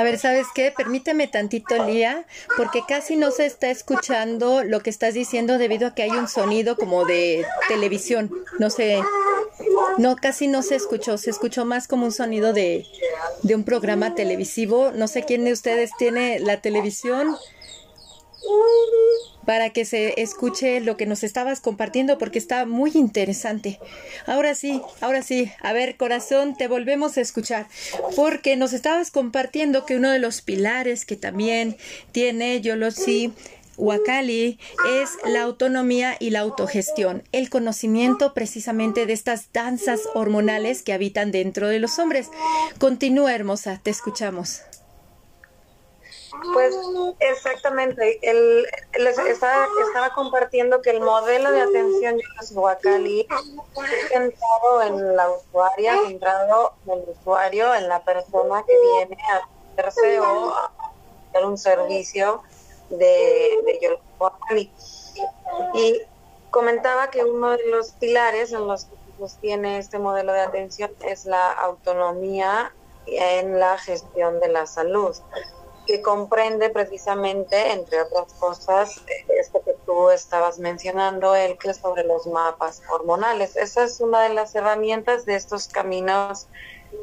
ver, 0.03 0.17
¿sabes 0.19 0.47
qué? 0.53 0.73
Permíteme 0.75 1.27
tantito, 1.27 1.85
Lía, 1.85 2.25
porque 2.57 2.81
casi 2.87 3.15
no 3.15 3.31
se 3.31 3.45
está 3.45 3.69
escuchando 3.69 4.63
lo 4.63 4.79
que 4.81 4.89
estás 4.89 5.13
diciendo 5.13 5.57
debido 5.57 5.87
a 5.87 5.95
que 5.95 6.03
hay 6.03 6.11
un 6.11 6.27
sonido 6.27 6.75
como 6.75 7.05
de 7.05 7.45
televisión. 7.67 8.31
No 8.59 8.69
sé, 8.69 9.01
no, 9.97 10.15
casi 10.15 10.47
no 10.47 10.61
se 10.61 10.75
escuchó, 10.75 11.17
se 11.17 11.29
escuchó 11.29 11.65
más 11.65 11.87
como 11.87 12.05
un 12.05 12.11
sonido 12.11 12.53
de, 12.53 12.85
de 13.43 13.55
un 13.55 13.63
programa 13.63 14.15
televisivo. 14.15 14.91
No 14.93 15.07
sé 15.07 15.23
quién 15.23 15.45
de 15.45 15.53
ustedes 15.53 15.91
tiene 15.97 16.39
la 16.39 16.61
televisión 16.61 17.35
para 19.45 19.69
que 19.69 19.85
se 19.85 20.19
escuche 20.21 20.81
lo 20.81 20.97
que 20.97 21.05
nos 21.05 21.23
estabas 21.23 21.61
compartiendo 21.61 22.17
porque 22.17 22.39
está 22.39 22.65
muy 22.65 22.91
interesante. 22.95 23.79
Ahora 24.25 24.55
sí, 24.55 24.81
ahora 25.01 25.21
sí, 25.21 25.51
a 25.61 25.71
ver 25.73 25.97
corazón, 25.97 26.55
te 26.57 26.67
volvemos 26.67 27.17
a 27.17 27.21
escuchar 27.21 27.67
porque 28.15 28.55
nos 28.55 28.73
estabas 28.73 29.11
compartiendo 29.11 29.85
que 29.85 29.97
uno 29.97 30.11
de 30.11 30.19
los 30.19 30.41
pilares 30.41 31.05
que 31.05 31.15
también 31.15 31.77
tiene 32.11 32.61
Yolosi 32.61 33.33
Wakali 33.77 34.57
es 35.01 35.09
la 35.25 35.43
autonomía 35.43 36.15
y 36.19 36.29
la 36.29 36.39
autogestión, 36.39 37.23
el 37.31 37.49
conocimiento 37.49 38.33
precisamente 38.33 39.05
de 39.05 39.13
estas 39.13 39.51
danzas 39.51 40.01
hormonales 40.13 40.81
que 40.81 40.93
habitan 40.93 41.31
dentro 41.31 41.67
de 41.67 41.79
los 41.79 41.99
hombres. 41.99 42.29
Continúa, 42.79 43.35
hermosa, 43.35 43.79
te 43.83 43.91
escuchamos. 43.91 44.61
Pues 46.53 46.75
exactamente, 47.19 48.19
el, 48.21 48.65
les 48.97 49.17
estaba, 49.17 49.67
compartiendo 50.13 50.81
que 50.81 50.91
el 50.91 51.01
modelo 51.01 51.51
de 51.51 51.61
atención 51.61 52.17
de 52.17 52.23
Huacali 52.53 53.27
es 53.29 54.09
centrado 54.09 54.81
en 54.83 55.15
la 55.15 55.29
usuaria, 55.31 55.97
centrado 56.05 56.73
en 56.85 56.99
el 56.99 57.09
usuario, 57.09 57.73
en 57.75 57.89
la 57.89 58.03
persona 58.03 58.63
que 58.65 58.73
viene 58.79 59.17
a 59.31 59.81
hacerse 59.81 60.19
o 60.19 60.49
a 60.51 60.71
hacer 61.29 61.45
un 61.45 61.57
servicio 61.57 62.43
de, 62.89 63.59
de 63.65 64.69
Y 65.73 66.01
comentaba 66.51 67.09
que 67.09 67.23
uno 67.23 67.51
de 67.51 67.67
los 67.69 67.91
pilares 67.91 68.51
en 68.51 68.67
los 68.67 68.85
que 68.85 68.95
sostiene 69.17 69.77
este 69.77 69.99
modelo 69.99 70.33
de 70.33 70.41
atención 70.41 70.91
es 71.01 71.25
la 71.25 71.51
autonomía 71.51 72.73
en 73.07 73.59
la 73.59 73.77
gestión 73.77 74.39
de 74.39 74.49
la 74.49 74.65
salud 74.65 75.15
comprende 76.01 76.69
precisamente, 76.69 77.71
entre 77.71 78.01
otras 78.01 78.33
cosas, 78.33 79.01
esto 79.39 79.61
que 79.63 79.73
tú 79.85 80.09
estabas 80.09 80.59
mencionando, 80.59 81.35
el 81.35 81.57
que 81.57 81.69
es 81.69 81.77
sobre 81.77 82.03
los 82.03 82.27
mapas 82.27 82.81
hormonales. 82.89 83.55
Esa 83.55 83.83
es 83.83 83.99
una 83.99 84.21
de 84.23 84.29
las 84.29 84.55
herramientas 84.55 85.25
de 85.25 85.35
estos 85.35 85.67
caminos 85.67 86.47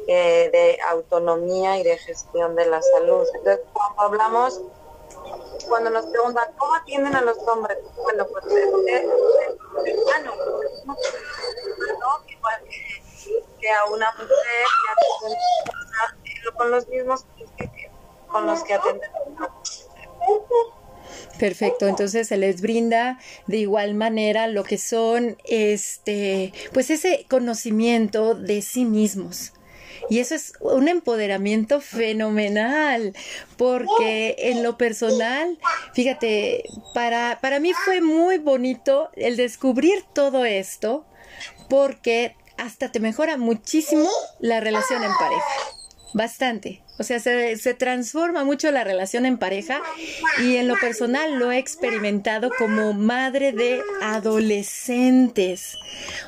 eh, 0.07 0.49
de 0.51 0.79
autonomía 0.89 1.77
y 1.77 1.83
de 1.83 1.97
gestión 1.97 2.55
de 2.55 2.65
la 2.65 2.81
salud. 2.81 3.25
Entonces, 3.35 3.65
cuando 3.71 4.01
hablamos, 4.01 4.61
cuando 5.67 5.89
nos 5.89 6.05
preguntan 6.07 6.51
cómo 6.57 6.75
atienden 6.75 7.15
a 7.15 7.21
los 7.21 7.37
hombres, 7.47 7.77
bueno, 8.01 8.27
pues 8.27 8.45
eh, 8.47 8.69
eh, 8.89 9.07
¿no? 11.99 12.23
igual 12.27 12.61
que, 13.59 13.71
a 13.71 13.85
una 13.85 14.11
mujer, 14.11 14.65
que 16.23 16.51
con 16.57 16.71
los 16.71 16.87
mismos 16.87 17.25
con 18.33 18.47
los 18.47 18.63
que 18.63 18.77
Perfecto, 21.39 21.87
entonces 21.87 22.27
se 22.27 22.37
les 22.37 22.61
brinda 22.61 23.19
de 23.47 23.57
igual 23.57 23.93
manera 23.95 24.47
lo 24.47 24.63
que 24.63 24.77
son 24.77 25.37
este, 25.45 26.53
pues 26.73 26.89
ese 26.89 27.25
conocimiento 27.29 28.35
de 28.35 28.61
sí 28.61 28.85
mismos. 28.85 29.53
Y 30.09 30.19
eso 30.19 30.35
es 30.35 30.53
un 30.59 30.89
empoderamiento 30.89 31.79
fenomenal, 31.79 33.13
porque 33.57 34.35
en 34.37 34.61
lo 34.61 34.77
personal, 34.77 35.57
fíjate, 35.93 36.65
para, 36.93 37.39
para 37.41 37.59
mí 37.59 37.71
fue 37.85 38.01
muy 38.01 38.37
bonito 38.37 39.09
el 39.15 39.37
descubrir 39.37 40.03
todo 40.13 40.43
esto, 40.43 41.05
porque 41.69 42.35
hasta 42.57 42.91
te 42.91 42.99
mejora 42.99 43.37
muchísimo 43.37 44.09
la 44.39 44.59
relación 44.59 45.03
en 45.03 45.11
pareja. 45.17 45.45
Bastante. 46.13 46.82
O 46.99 47.03
sea, 47.03 47.19
se, 47.19 47.73
transforma 47.73 48.43
mucho 48.43 48.69
la 48.69 48.83
relación 48.83 49.25
en 49.25 49.39
pareja 49.39 49.81
y 50.39 50.57
en 50.57 50.67
lo 50.67 50.79
personal 50.79 51.39
lo 51.39 51.51
he 51.51 51.57
experimentado 51.57 52.51
como 52.55 52.93
madre 52.93 53.51
de 53.51 53.81
adolescentes. 54.03 55.75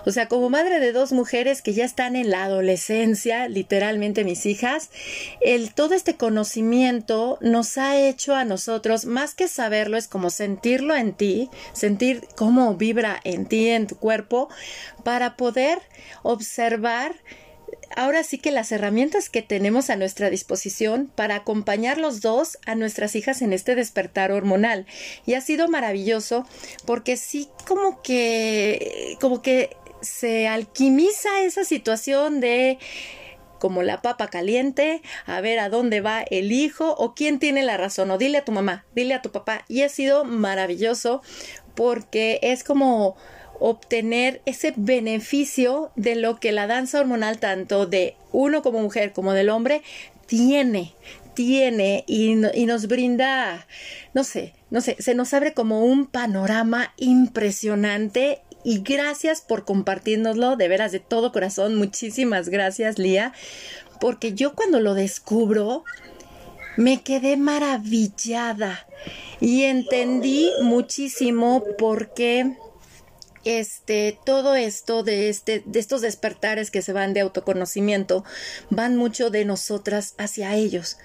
O 0.08 0.12
sea, 0.12 0.28
como 0.28 0.50
madre 0.50 0.80
de 0.80 0.92
dos 0.92 1.12
mujeres 1.12 1.62
que 1.62 1.74
ya 1.74 1.86
están 1.86 2.16
en 2.16 2.32
la 2.32 2.46
adolescencia, 2.46 3.48
literalmente 3.48 4.24
mis 4.24 4.48
hijas, 4.48 4.90
el 5.40 5.72
todo 5.72 5.94
este 5.94 6.16
conocimiento 6.16 7.38
nos 7.42 7.78
ha 7.78 7.98
hecho 8.00 8.34
a 8.34 8.44
nosotros, 8.44 9.06
más 9.06 9.36
que 9.36 9.48
saberlo, 9.48 9.98
es 9.98 10.08
como 10.08 10.32
sentirlo 10.32 10.96
en 10.96 11.14
ti, 11.14 11.52
sentir 11.74 12.24
cómo 12.36 12.74
vibra 12.74 13.20
en 13.24 13.46
ti, 13.46 13.70
en 13.70 13.86
tu 13.86 13.98
cuerpo, 13.98 14.50
para 15.04 15.38
poder 15.38 15.80
observar 16.24 17.14
ahora 17.96 18.24
sí 18.24 18.38
que 18.38 18.52
las 18.52 18.72
herramientas 18.72 19.30
que 19.30 19.42
tenemos 19.42 19.90
a 19.90 19.96
nuestra 19.96 20.30
disposición 20.30 21.12
para 21.16 21.36
acompañar 21.36 21.98
los 21.98 22.22
dos 22.22 22.58
a 22.66 22.76
nuestras 22.76 23.16
hijas 23.16 23.42
en 23.42 23.54
este 23.54 23.76
despertar 23.76 24.32
hormonal. 24.32 24.86
Y 25.26 25.34
ha 25.34 25.42
sido 25.42 25.68
maravilloso 25.68 26.48
porque 26.86 27.18
sí 27.18 27.50
como 27.68 28.02
que, 28.02 29.18
como 29.20 29.42
que 29.42 29.76
se 30.02 30.48
alquimiza 30.48 31.42
esa 31.42 31.66
situación 31.66 32.40
de 32.40 32.78
como 33.60 33.82
la 33.82 34.02
papa 34.02 34.28
caliente, 34.28 35.02
a 35.26 35.42
ver 35.42 35.60
a 35.60 35.70
dónde 35.70 36.02
va 36.02 36.22
el 36.22 36.52
hijo 36.52 36.94
o 36.98 37.16
quién 37.16 37.40
tiene 37.40 37.64
la 37.64 37.78
razón, 37.78 38.12
o 38.12 38.18
dile 38.18 38.40
a 38.40 38.46
tu 38.46 38.52
mamá, 38.52 38.86
dile 38.94 39.14
a 39.16 39.22
tu 39.22 39.32
papá. 39.32 39.66
Y 39.68 39.82
ha 39.82 39.90
sido 39.90 40.24
maravilloso 40.24 41.22
porque 41.74 42.40
es 42.44 42.64
como 42.64 43.16
obtener 43.60 44.42
ese 44.46 44.74
beneficio 44.76 45.92
de 45.96 46.16
lo 46.16 46.40
que 46.40 46.52
la 46.52 46.68
danza 46.68 47.00
hormonal, 47.00 47.40
tanto 47.40 47.86
de 47.86 48.16
uno 48.32 48.62
como 48.62 48.82
mujer 48.82 49.14
como 49.14 49.34
del 49.34 49.50
hombre, 49.50 49.82
tiene, 50.26 50.94
tiene 51.34 52.04
y, 52.08 52.34
y, 52.54 52.66
nos 52.66 52.88
brinda, 52.88 53.68
no 54.14 54.24
sé, 54.24 54.54
no 54.70 54.82
sé, 54.82 54.96
se 55.00 55.14
nos 55.16 55.34
abre 55.34 55.54
como 55.54 55.86
un 55.86 56.08
panorama 56.08 56.94
impresionante 56.98 58.42
y 58.64 58.82
gracias 58.82 59.42
por 59.42 59.64
compartirnoslo, 59.64 60.56
de 60.56 60.68
veras, 60.68 60.92
de 60.92 61.00
todo 61.00 61.32
corazón, 61.32 61.76
muchísimas 61.76 62.50
gracias, 62.50 62.98
Lía, 62.98 63.34
porque 64.00 64.34
yo 64.34 64.56
cuando 64.56 64.80
lo 64.80 64.96
descubro, 64.96 65.84
me 66.78 67.02
quedé 67.02 67.38
maravillada 67.38 68.88
y 69.40 69.64
entendí 69.64 70.52
muchísimo 70.62 71.64
por 71.78 72.14
qué 72.14 72.58
este, 73.46 74.20
todo 74.26 74.56
esto 74.56 75.04
de, 75.04 75.30
este, 75.30 75.64
de 75.66 75.80
estos 75.80 76.02
despertares 76.02 76.72
que 76.72 76.82
se 76.82 76.94
van 76.94 77.14
de 77.14 77.22
autoconocimiento 77.22 78.26
van 78.70 78.98
mucho 78.98 79.30
de 79.30 79.46
nosotras 79.46 80.16
hacia 80.18 80.56
ellos. 80.56 80.98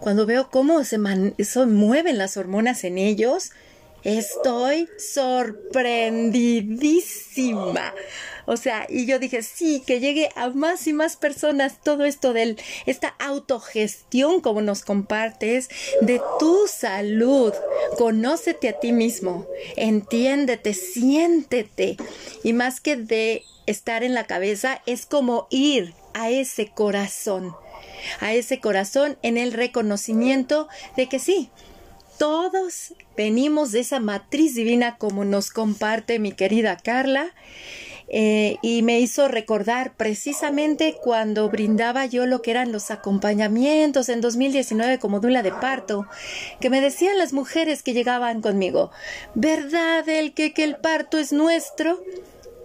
Cuando 0.00 0.26
veo 0.26 0.50
cómo 0.50 0.82
se, 0.84 0.98
se 1.38 1.66
mueven 1.66 2.18
las 2.18 2.36
hormonas 2.36 2.82
en 2.84 2.98
ellos, 2.98 3.52
estoy 4.04 4.88
sorprendidísima. 4.98 7.94
O 8.46 8.56
sea, 8.56 8.86
y 8.88 9.06
yo 9.06 9.18
dije, 9.18 9.42
sí, 9.42 9.82
que 9.86 10.00
llegue 10.00 10.30
a 10.34 10.50
más 10.50 10.86
y 10.86 10.92
más 10.92 11.16
personas 11.16 11.80
todo 11.82 12.04
esto 12.04 12.32
de 12.32 12.56
esta 12.86 13.14
autogestión 13.18 14.40
como 14.40 14.62
nos 14.62 14.82
compartes 14.82 15.68
de 16.00 16.20
tu 16.38 16.66
salud. 16.66 17.52
Conócete 17.98 18.68
a 18.68 18.80
ti 18.80 18.92
mismo, 18.92 19.46
entiéndete, 19.76 20.74
siéntete. 20.74 21.96
Y 22.42 22.52
más 22.52 22.80
que 22.80 22.96
de 22.96 23.44
estar 23.66 24.02
en 24.02 24.14
la 24.14 24.26
cabeza, 24.26 24.82
es 24.86 25.06
como 25.06 25.46
ir 25.50 25.94
a 26.14 26.30
ese 26.30 26.68
corazón, 26.68 27.54
a 28.20 28.32
ese 28.32 28.60
corazón 28.60 29.18
en 29.22 29.38
el 29.38 29.52
reconocimiento 29.52 30.68
de 30.96 31.08
que 31.08 31.18
sí, 31.18 31.50
todos 32.18 32.94
venimos 33.16 33.72
de 33.72 33.80
esa 33.80 34.00
matriz 34.00 34.54
divina 34.54 34.96
como 34.98 35.24
nos 35.24 35.50
comparte 35.50 36.18
mi 36.18 36.32
querida 36.32 36.76
Carla 36.76 37.34
eh, 38.14 38.58
y 38.60 38.82
me 38.82 39.00
hizo 39.00 39.26
recordar 39.26 39.94
precisamente 39.96 40.96
cuando 41.02 41.48
brindaba 41.48 42.04
yo 42.04 42.26
lo 42.26 42.42
que 42.42 42.50
eran 42.50 42.70
los 42.70 42.90
acompañamientos 42.90 44.10
en 44.10 44.20
2019 44.20 44.98
como 44.98 45.18
dula 45.18 45.42
de 45.42 45.50
parto, 45.50 46.06
que 46.60 46.68
me 46.68 46.82
decían 46.82 47.16
las 47.16 47.32
mujeres 47.32 47.82
que 47.82 47.94
llegaban 47.94 48.42
conmigo, 48.42 48.90
¿verdad 49.34 50.06
el 50.10 50.34
que, 50.34 50.52
que 50.52 50.64
el 50.64 50.76
parto 50.76 51.16
es 51.16 51.32
nuestro? 51.32 52.04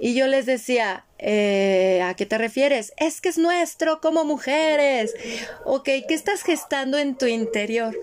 Y 0.02 0.14
yo 0.14 0.28
les 0.28 0.46
decía, 0.46 1.06
eh, 1.18 2.02
¿a 2.04 2.14
qué 2.16 2.26
te 2.26 2.38
refieres? 2.38 2.94
Es 2.98 3.22
que 3.22 3.30
es 3.30 3.38
nuestro 3.38 4.02
como 4.02 4.26
mujeres. 4.26 5.16
Ok, 5.66 5.86
¿qué 5.86 6.14
estás 6.14 6.44
gestando 6.44 6.98
en 6.98 7.16
tu 7.16 7.26
interior? 7.26 7.96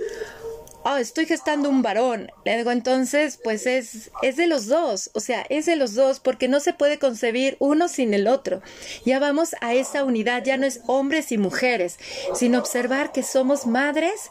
Oh, 0.84 0.96
estoy 0.96 1.26
gestando 1.26 1.68
un 1.68 1.82
varón. 1.82 2.30
Le 2.44 2.56
digo, 2.56 2.70
entonces, 2.70 3.38
pues 3.42 3.66
es, 3.66 4.10
es 4.22 4.36
de 4.36 4.46
los 4.46 4.66
dos, 4.66 5.10
o 5.14 5.20
sea, 5.20 5.44
es 5.48 5.66
de 5.66 5.76
los 5.76 5.94
dos, 5.94 6.20
porque 6.20 6.48
no 6.48 6.60
se 6.60 6.72
puede 6.72 6.98
concebir 6.98 7.56
uno 7.58 7.88
sin 7.88 8.14
el 8.14 8.26
otro. 8.26 8.62
Ya 9.04 9.18
vamos 9.18 9.54
a 9.60 9.74
esa 9.74 10.04
unidad, 10.04 10.44
ya 10.44 10.56
no 10.56 10.66
es 10.66 10.80
hombres 10.86 11.32
y 11.32 11.38
mujeres, 11.38 11.98
sino 12.34 12.58
observar 12.58 13.12
que 13.12 13.22
somos 13.22 13.66
madres 13.66 14.30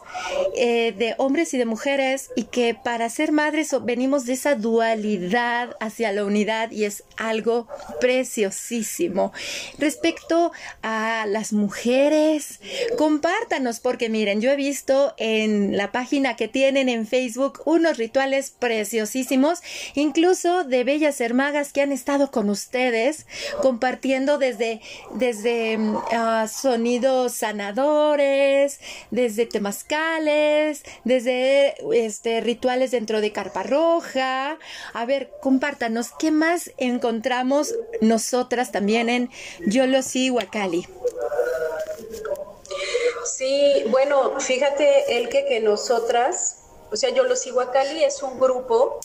eh, 0.56 0.94
de 0.96 1.14
hombres 1.18 1.54
y 1.54 1.58
de 1.58 1.64
mujeres 1.64 2.30
y 2.36 2.44
que 2.44 2.74
para 2.74 3.08
ser 3.08 3.32
madres 3.32 3.74
venimos 3.82 4.24
de 4.26 4.34
esa 4.34 4.54
dualidad 4.54 5.76
hacia 5.80 6.12
la 6.12 6.24
unidad 6.24 6.70
y 6.70 6.84
es 6.84 7.04
algo 7.16 7.68
preciosísimo. 8.00 9.32
Respecto 9.78 10.52
a 10.82 11.26
las 11.28 11.52
mujeres, 11.52 12.60
compártanos, 12.96 13.80
porque 13.80 14.08
miren, 14.08 14.40
yo 14.40 14.50
he 14.50 14.56
visto 14.56 15.14
en 15.18 15.76
la 15.76 15.92
página 15.92 16.36
que 16.36 16.43
tienen 16.48 16.88
en 16.88 17.06
Facebook 17.06 17.62
unos 17.64 17.96
rituales 17.96 18.54
preciosísimos, 18.58 19.60
incluso 19.94 20.64
de 20.64 20.84
bellas 20.84 21.20
hermagas 21.20 21.72
que 21.72 21.82
han 21.82 21.92
estado 21.92 22.30
con 22.30 22.50
ustedes 22.50 23.26
compartiendo 23.62 24.38
desde, 24.38 24.80
desde 25.14 25.78
ah, 26.12 26.46
sonidos 26.48 27.32
sanadores, 27.32 28.80
desde 29.10 29.46
temazcales, 29.46 30.82
desde 31.04 31.74
este, 31.94 32.40
rituales 32.40 32.90
dentro 32.90 33.20
de 33.20 33.32
carpa 33.32 33.62
roja. 33.62 34.58
A 34.92 35.04
ver, 35.06 35.30
compártanos, 35.40 36.10
¿qué 36.18 36.30
más 36.30 36.70
encontramos 36.76 37.74
nosotras 38.00 38.72
también 38.72 39.08
en 39.08 39.30
Yolosí, 39.66 40.30
Huacali? 40.30 40.86
Sí, 43.24 43.84
bueno, 43.88 44.38
fíjate, 44.40 45.16
el 45.16 45.28
que, 45.28 45.44
que 45.46 45.60
nosotras, 45.60 46.64
o 46.90 46.96
sea, 46.96 47.10
yo 47.10 47.24
los 47.24 47.46
Iguacali 47.46 48.04
es 48.04 48.22
un 48.22 48.38
grupo, 48.38 49.00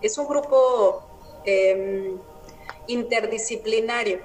es 0.00 0.18
un 0.18 0.28
grupo 0.28 1.02
em, 1.44 2.18
interdisciplinario, 2.86 4.20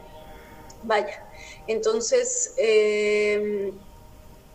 vaya. 0.84 1.28
Entonces, 1.68 2.54
em, 2.58 3.72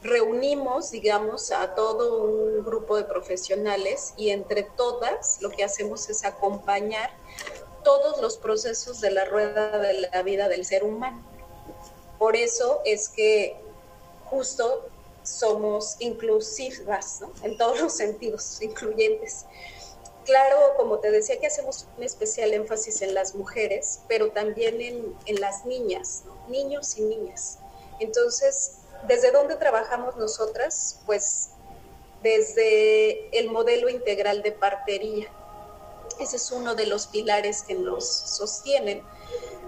reunimos, 0.03 0.91
digamos, 0.91 1.51
a 1.51 1.75
todo 1.75 2.23
un 2.23 2.65
grupo 2.65 2.97
de 2.97 3.05
profesionales 3.05 4.15
y 4.17 4.31
entre 4.31 4.63
todas 4.63 5.39
lo 5.41 5.51
que 5.51 5.65
hacemos 5.65 6.09
es 6.09 6.25
acompañar 6.25 7.11
todos 7.83 8.21
los 8.21 8.37
procesos 8.37 9.01
de 9.01 9.11
la 9.11 9.25
rueda 9.25 9.79
de 9.79 10.09
la 10.13 10.23
vida 10.23 10.49
del 10.49 10.65
ser 10.65 10.85
humano. 10.85 11.25
Por 12.19 12.37
eso 12.37 12.81
es 12.85 13.09
que 13.09 13.66
justo 14.31 14.89
somos 15.23 15.97
inclusivas, 15.99 17.21
¿no? 17.21 17.33
En 17.43 17.57
todos 17.59 17.81
los 17.81 17.93
sentidos, 17.93 18.61
incluyentes. 18.63 19.45
Claro, 20.25 20.57
como 20.77 20.99
te 20.99 21.11
decía, 21.11 21.39
que 21.39 21.47
hacemos 21.47 21.87
un 21.97 22.03
especial 22.03 22.53
énfasis 22.53 23.03
en 23.03 23.15
las 23.15 23.35
mujeres, 23.35 24.01
pero 24.09 24.33
también 24.33 24.81
en, 24.81 25.41
las 25.41 25.65
niñas, 25.65 26.25
niños 26.49 26.99
y 26.99 27.03
niñas. 27.03 27.59
Entonces, 28.01 28.79
¿desde 29.07 29.31
dónde 29.31 29.55
trabajamos 29.55 30.17
nosotras? 30.17 30.99
Pues 31.07 31.51
desde 32.25 33.39
el 33.39 33.51
modelo 33.51 33.89
integral 33.89 34.43
de 34.43 34.51
partería. 34.51 35.29
Ese 36.19 36.37
es 36.37 36.51
uno 36.51 36.75
de 36.75 36.87
los 36.87 37.07
pilares 37.07 37.63
que 37.63 37.75
nos 37.75 38.05
sostienen. 38.09 39.05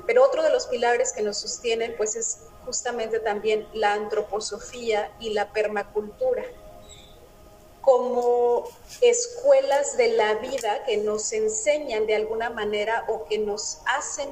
Pero 0.08 0.24
otro 0.24 0.42
de 0.42 0.50
los 0.50 0.66
pilares 0.66 1.12
que 1.12 1.22
nos 1.22 1.36
sostienen, 1.36 1.94
pues 1.96 2.16
es 2.16 2.38
justamente 2.68 3.18
también 3.18 3.66
la 3.72 3.94
antroposofía 3.94 5.10
y 5.20 5.30
la 5.30 5.50
permacultura 5.54 6.44
como 7.80 8.64
escuelas 9.00 9.96
de 9.96 10.12
la 10.12 10.34
vida 10.34 10.84
que 10.84 10.98
nos 10.98 11.32
enseñan 11.32 12.06
de 12.06 12.16
alguna 12.16 12.50
manera 12.50 13.06
o 13.08 13.24
que 13.24 13.38
nos 13.38 13.78
hacen 13.86 14.28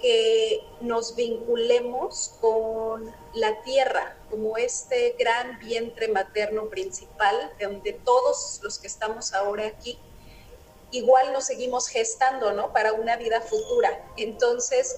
que 0.00 0.64
nos 0.80 1.14
vinculemos 1.14 2.32
con 2.40 3.14
la 3.34 3.60
tierra 3.60 4.16
como 4.30 4.56
este 4.56 5.14
gran 5.18 5.58
vientre 5.58 6.08
materno 6.08 6.70
principal, 6.70 7.52
donde 7.60 7.92
todos 7.92 8.60
los 8.62 8.78
que 8.78 8.86
estamos 8.86 9.34
ahora 9.34 9.66
aquí 9.66 9.98
igual 10.92 11.34
nos 11.34 11.44
seguimos 11.44 11.88
gestando, 11.88 12.52
¿no? 12.52 12.72
Para 12.72 12.94
una 12.94 13.16
vida 13.16 13.42
futura. 13.42 14.02
Entonces, 14.16 14.96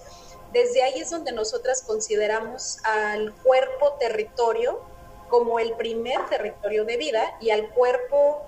desde 0.53 0.83
ahí 0.83 1.01
es 1.01 1.11
donde 1.11 1.33
nosotras 1.33 1.83
consideramos 1.83 2.79
al 2.85 3.35
cuerpo 3.37 3.95
territorio 3.99 4.81
como 5.29 5.59
el 5.59 5.75
primer 5.77 6.29
territorio 6.29 6.85
de 6.85 6.99
vida 6.99 7.37
y 7.41 7.51
al 7.51 7.71
cuerpo, 7.71 8.43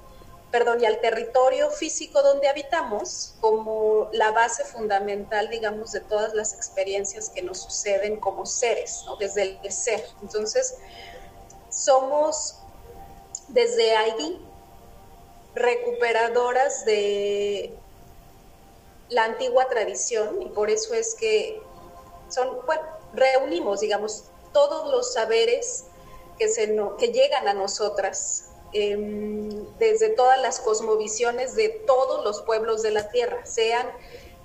perdón, 0.50 0.82
y 0.82 0.86
al 0.86 1.00
territorio 1.00 1.70
físico 1.70 2.22
donde 2.22 2.48
habitamos 2.48 3.34
como 3.40 4.10
la 4.12 4.32
base 4.32 4.64
fundamental, 4.64 5.48
digamos, 5.48 5.92
de 5.92 6.00
todas 6.00 6.34
las 6.34 6.52
experiencias 6.52 7.30
que 7.30 7.40
nos 7.40 7.62
suceden 7.62 8.20
como 8.20 8.44
seres, 8.44 9.02
¿no? 9.06 9.16
desde 9.16 9.58
el 9.62 9.72
ser. 9.72 10.04
Entonces, 10.20 10.76
somos 11.70 12.58
desde 13.48 13.96
ahí 13.96 14.44
recuperadoras 15.54 16.84
de 16.84 17.72
la 19.08 19.24
antigua 19.24 19.68
tradición 19.68 20.42
y 20.42 20.46
por 20.46 20.70
eso 20.70 20.92
es 20.92 21.14
que 21.14 21.62
son, 22.34 22.64
bueno, 22.66 22.82
reunimos, 23.14 23.80
digamos, 23.80 24.24
todos 24.52 24.90
los 24.90 25.12
saberes 25.12 25.84
que, 26.38 26.48
se 26.48 26.76
que 26.98 27.08
llegan 27.08 27.48
a 27.48 27.54
nosotras 27.54 28.46
em, 28.72 29.64
desde 29.78 30.10
todas 30.10 30.40
las 30.40 30.60
cosmovisiones 30.60 31.54
de 31.54 31.68
todos 31.68 32.24
los 32.24 32.42
pueblos 32.42 32.82
de 32.82 32.90
la 32.90 33.08
tierra, 33.10 33.44
sean 33.46 33.86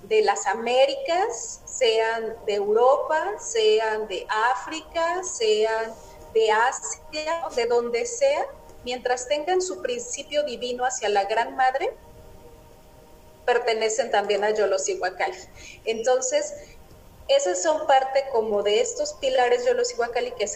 de 0.04 0.22
las 0.22 0.46
Américas, 0.46 1.60
sean 1.64 2.36
de 2.46 2.54
Europa, 2.54 3.34
sean 3.38 4.08
de 4.08 4.26
África, 4.52 5.22
sean 5.24 5.92
de 6.32 6.50
Asia, 6.50 7.42
de 7.54 7.66
donde 7.66 8.06
sea, 8.06 8.46
mientras 8.84 9.28
tengan 9.28 9.60
su 9.60 9.82
principio 9.82 10.42
divino 10.44 10.84
hacia 10.84 11.08
la 11.08 11.24
Gran 11.24 11.56
Madre, 11.56 11.92
pertenecen 13.44 14.10
también 14.10 14.44
a 14.44 14.50
Yolosihuacali. 14.50 15.36
Entonces, 15.84 16.54
esas 17.30 17.62
son 17.62 17.86
parte 17.86 18.24
como 18.32 18.62
de 18.64 18.80
estos 18.80 19.12
pilares 19.14 19.64
Yolosihuacali 19.64 20.32
que, 20.32 20.46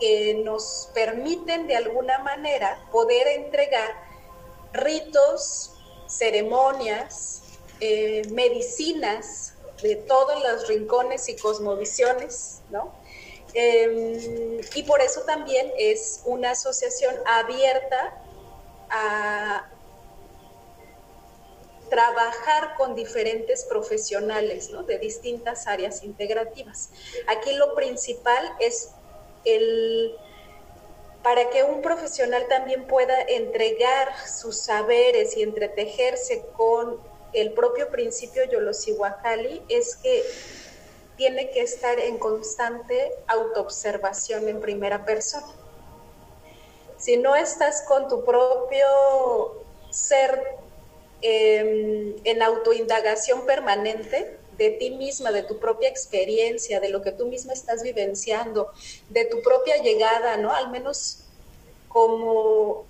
que 0.00 0.34
nos 0.42 0.88
permiten 0.94 1.66
de 1.66 1.76
alguna 1.76 2.18
manera 2.20 2.82
poder 2.90 3.28
entregar 3.28 3.90
ritos, 4.72 5.74
ceremonias, 6.08 7.42
eh, 7.80 8.22
medicinas 8.30 9.54
de 9.82 9.96
todos 9.96 10.42
los 10.42 10.68
rincones 10.68 11.28
y 11.28 11.36
cosmovisiones, 11.36 12.62
¿no? 12.70 12.94
Em, 13.52 14.60
y 14.74 14.82
por 14.84 15.02
eso 15.02 15.22
también 15.22 15.70
es 15.76 16.22
una 16.24 16.52
asociación 16.52 17.14
abierta 17.26 18.14
a 18.88 19.68
trabajar 21.92 22.74
con 22.78 22.94
diferentes 22.94 23.66
profesionales 23.66 24.70
de 24.86 24.98
distintas 24.98 25.66
áreas 25.66 26.02
integrativas. 26.02 26.88
Aquí 27.26 27.52
lo 27.52 27.74
principal 27.74 28.50
es 28.60 28.92
el 29.44 30.16
para 31.22 31.50
que 31.50 31.62
un 31.64 31.82
profesional 31.82 32.46
también 32.48 32.86
pueda 32.86 33.20
entregar 33.20 34.08
sus 34.26 34.58
saberes 34.58 35.36
y 35.36 35.42
entretejerse 35.42 36.46
con 36.56 36.98
el 37.34 37.52
propio 37.52 37.90
principio 37.90 38.42
Yolosihuacali 38.50 39.62
es 39.68 39.96
que 39.96 40.24
tiene 41.18 41.50
que 41.50 41.60
estar 41.60 42.00
en 42.00 42.16
constante 42.16 43.12
autoobservación 43.26 44.48
en 44.48 44.60
primera 44.60 45.04
persona. 45.04 45.52
Si 46.96 47.18
no 47.18 47.36
estás 47.36 47.82
con 47.82 48.08
tu 48.08 48.24
propio 48.24 48.86
ser 49.90 50.62
em, 51.22 52.14
en 52.24 52.42
autoindagación 52.42 53.46
permanente 53.46 54.36
de 54.58 54.70
ti 54.70 54.90
misma, 54.90 55.32
de 55.32 55.42
tu 55.42 55.58
propia 55.58 55.88
experiencia, 55.88 56.80
de 56.80 56.88
lo 56.88 57.02
que 57.02 57.12
tú 57.12 57.26
misma 57.26 57.52
estás 57.52 57.82
vivenciando, 57.82 58.70
de 59.08 59.24
tu 59.24 59.42
propia 59.42 59.82
llegada, 59.82 60.36
¿no? 60.36 60.52
Al 60.52 60.70
menos 60.70 61.24
como 61.88 62.86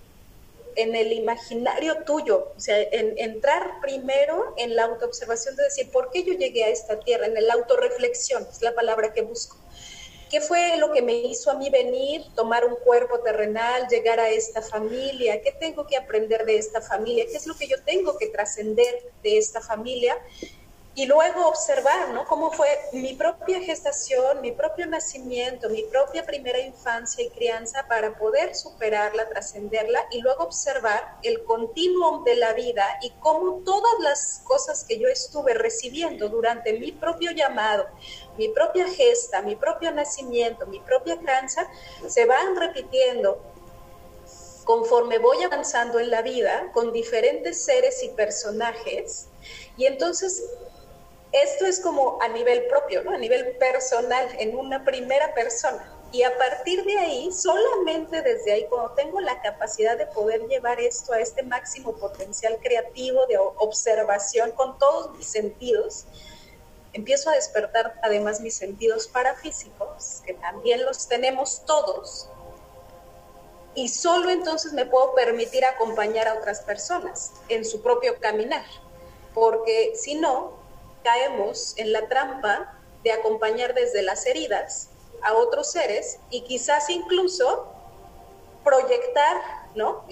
en 0.76 0.94
el 0.94 1.12
imaginario 1.12 2.04
tuyo, 2.04 2.48
o 2.56 2.60
sea, 2.60 2.80
en, 2.80 3.18
entrar 3.18 3.80
primero 3.80 4.54
en 4.56 4.74
la 4.74 4.84
autoobservación 4.84 5.56
de 5.56 5.64
decir, 5.64 5.90
¿por 5.90 6.10
qué 6.10 6.24
yo 6.24 6.32
llegué 6.34 6.64
a 6.64 6.68
esta 6.68 7.00
tierra? 7.00 7.26
En 7.26 7.46
la 7.46 7.54
autorreflexión, 7.54 8.46
es 8.50 8.62
la 8.62 8.74
palabra 8.74 9.12
que 9.12 9.22
busco. 9.22 9.56
¿Qué 10.32 10.40
fue 10.40 10.78
lo 10.78 10.90
que 10.92 11.02
me 11.02 11.12
hizo 11.12 11.50
a 11.50 11.54
mí 11.54 11.68
venir, 11.68 12.24
tomar 12.34 12.64
un 12.64 12.76
cuerpo 12.76 13.20
terrenal, 13.20 13.86
llegar 13.88 14.18
a 14.18 14.30
esta 14.30 14.62
familia? 14.62 15.42
¿Qué 15.42 15.52
tengo 15.52 15.86
que 15.86 15.94
aprender 15.94 16.46
de 16.46 16.56
esta 16.56 16.80
familia? 16.80 17.26
¿Qué 17.26 17.36
es 17.36 17.46
lo 17.46 17.54
que 17.54 17.68
yo 17.68 17.76
tengo 17.84 18.16
que 18.16 18.28
trascender 18.28 19.12
de 19.22 19.36
esta 19.36 19.60
familia? 19.60 20.16
Y 20.94 21.06
luego 21.06 21.46
observar, 21.48 22.10
¿no? 22.10 22.26
Cómo 22.26 22.50
fue 22.50 22.68
mi 22.92 23.14
propia 23.14 23.60
gestación, 23.60 24.42
mi 24.42 24.52
propio 24.52 24.86
nacimiento, 24.86 25.70
mi 25.70 25.84
propia 25.84 26.24
primera 26.24 26.58
infancia 26.60 27.24
y 27.24 27.30
crianza 27.30 27.86
para 27.88 28.18
poder 28.18 28.54
superarla, 28.54 29.26
trascenderla 29.30 30.04
y 30.10 30.20
luego 30.20 30.44
observar 30.44 31.16
el 31.22 31.44
continuum 31.44 32.24
de 32.24 32.36
la 32.36 32.52
vida 32.52 32.84
y 33.00 33.10
cómo 33.20 33.62
todas 33.64 33.92
las 34.00 34.42
cosas 34.44 34.84
que 34.84 34.98
yo 34.98 35.08
estuve 35.08 35.54
recibiendo 35.54 36.28
durante 36.28 36.74
mi 36.74 36.92
propio 36.92 37.30
llamado, 37.30 37.86
mi 38.36 38.48
propia 38.48 38.86
gesta, 38.86 39.40
mi 39.40 39.56
propio 39.56 39.92
nacimiento, 39.92 40.66
mi 40.66 40.80
propia 40.80 41.16
crianza, 41.16 41.66
se 42.06 42.26
van 42.26 42.54
repitiendo 42.54 43.40
conforme 44.64 45.18
voy 45.18 45.42
avanzando 45.42 45.98
en 45.98 46.10
la 46.10 46.22
vida 46.22 46.70
con 46.72 46.92
diferentes 46.92 47.64
seres 47.64 48.02
y 48.02 48.10
personajes. 48.10 49.26
Y 49.76 49.86
entonces 49.86 50.44
esto 51.32 51.66
es 51.66 51.80
como 51.80 52.18
a 52.20 52.28
nivel 52.28 52.66
propio, 52.66 53.02
¿no? 53.02 53.12
a 53.12 53.18
nivel 53.18 53.56
personal, 53.56 54.28
en 54.38 54.56
una 54.56 54.84
primera 54.84 55.34
persona. 55.34 55.98
Y 56.12 56.24
a 56.24 56.36
partir 56.36 56.84
de 56.84 56.98
ahí, 56.98 57.32
solamente 57.32 58.20
desde 58.20 58.52
ahí, 58.52 58.66
cuando 58.68 58.92
tengo 58.92 59.18
la 59.20 59.40
capacidad 59.40 59.96
de 59.96 60.06
poder 60.06 60.46
llevar 60.46 60.78
esto 60.78 61.14
a 61.14 61.20
este 61.20 61.42
máximo 61.42 61.96
potencial 61.96 62.58
creativo 62.62 63.26
de 63.26 63.38
observación 63.38 64.52
con 64.52 64.78
todos 64.78 65.16
mis 65.16 65.26
sentidos, 65.26 66.04
empiezo 66.92 67.30
a 67.30 67.34
despertar 67.34 67.98
además 68.02 68.40
mis 68.40 68.54
sentidos 68.54 69.08
parafísicos, 69.08 70.20
que 70.26 70.34
también 70.34 70.84
los 70.84 71.08
tenemos 71.08 71.64
todos, 71.64 72.28
y 73.74 73.88
solo 73.88 74.30
entonces 74.30 74.72
me 74.72 74.84
puedo 74.84 75.14
permitir 75.14 75.64
acompañar 75.64 76.28
a 76.28 76.34
otras 76.34 76.60
personas 76.60 77.32
en 77.48 77.64
su 77.64 77.80
propio 77.80 78.18
caminar, 78.20 78.64
porque 79.32 79.94
si 79.96 80.14
no, 80.14 80.61
caemos 81.02 81.74
en 81.76 81.92
la 81.92 82.08
trampa 82.08 82.78
de 83.02 83.12
acompañar 83.12 83.74
desde 83.74 84.02
las 84.02 84.26
heridas 84.26 84.88
a 85.22 85.34
otros 85.34 85.70
seres 85.70 86.18
y 86.30 86.42
quizás 86.42 86.88
incluso 86.90 87.72
proyectar. 88.64 89.62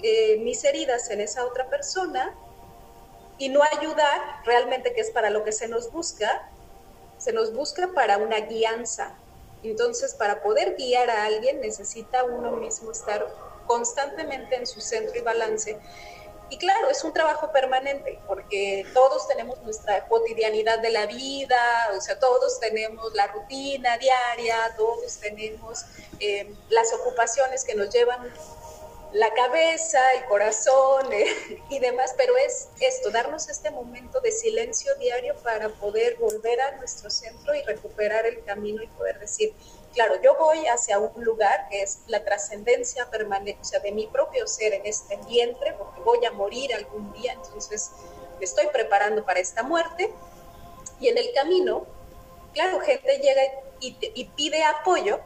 Eh, 0.01 0.37
mis 0.39 0.63
heridas 0.63 1.11
en 1.11 1.21
esa 1.21 1.45
otra 1.45 1.69
persona 1.69 2.35
y 3.37 3.49
no 3.49 3.61
ayudar 3.77 4.41
realmente, 4.43 4.91
que 4.93 5.01
es 5.01 5.11
para 5.11 5.29
lo 5.29 5.43
que 5.43 5.51
se 5.51 5.67
nos 5.67 5.91
busca, 5.91 6.49
se 7.19 7.31
nos 7.31 7.53
busca 7.53 7.89
para 7.93 8.17
una 8.17 8.39
guianza. 8.39 9.13
Entonces, 9.61 10.15
para 10.15 10.41
poder 10.41 10.75
guiar 10.77 11.11
a 11.11 11.25
alguien 11.25 11.61
necesita 11.61 12.23
uno 12.23 12.53
mismo 12.53 12.91
estar 12.91 13.27
constantemente 13.67 14.55
en 14.55 14.65
su 14.65 14.81
centro 14.81 15.15
y 15.15 15.21
balance 15.21 15.77
y 16.51 16.57
claro, 16.57 16.89
es 16.89 17.01
un 17.05 17.13
trabajo 17.13 17.49
permanente, 17.53 18.19
porque 18.27 18.85
todos 18.93 19.25
tenemos 19.29 19.61
nuestra 19.63 20.05
cotidianidad 20.09 20.79
de 20.79 20.89
la 20.89 21.05
vida, 21.05 21.89
o 21.97 22.01
sea, 22.01 22.19
todos 22.19 22.59
tenemos 22.59 23.13
la 23.13 23.27
rutina 23.27 23.97
diaria, 23.97 24.57
todos 24.75 25.17
tenemos 25.21 25.85
eh, 26.19 26.53
las 26.67 26.91
ocupaciones 26.93 27.63
que 27.63 27.73
nos 27.73 27.89
llevan 27.89 28.33
la 29.13 29.33
cabeza, 29.33 29.99
el 30.13 30.25
corazón 30.25 31.11
eh, 31.13 31.25
y 31.69 31.79
demás, 31.79 32.13
pero 32.17 32.35
es 32.35 32.67
esto, 32.81 33.11
darnos 33.11 33.47
este 33.47 33.71
momento 33.71 34.19
de 34.19 34.33
silencio 34.33 34.93
diario 34.95 35.35
para 35.43 35.69
poder 35.69 36.17
volver 36.17 36.59
a 36.59 36.75
nuestro 36.75 37.09
centro 37.09 37.55
y 37.55 37.61
recuperar 37.61 38.25
el 38.25 38.43
camino 38.43 38.83
y 38.83 38.87
poder 38.87 39.19
decir, 39.19 39.53
claro, 39.93 40.21
yo 40.21 40.35
voy 40.37 40.65
hacia 40.67 40.99
un 40.99 41.23
lugar 41.23 41.67
que 41.69 41.81
es 41.81 41.99
la 42.07 42.23
trascendencia 42.23 43.09
permanente, 43.09 43.59
o 43.61 43.65
sea, 43.65 43.79
de 43.79 43.91
mi 43.91 44.07
propio 44.07 44.47
ser 44.47 44.73
en 44.73 44.85
este 44.85 45.17
vientre, 45.27 45.73
porque 45.73 46.01
voy 46.01 46.23
a 46.25 46.31
morir 46.31 46.73
algún 46.73 47.11
día, 47.13 47.33
entonces 47.33 47.91
me 48.39 48.45
estoy 48.45 48.67
preparando 48.67 49.25
para 49.25 49.39
esta 49.39 49.63
muerte. 49.63 50.11
Y 50.99 51.07
en 51.07 51.17
el 51.17 51.31
camino, 51.33 51.85
claro, 52.53 52.79
gente 52.79 53.17
llega 53.17 53.41
y, 53.79 54.25
pide 54.35 54.63
apoyo 54.63 55.19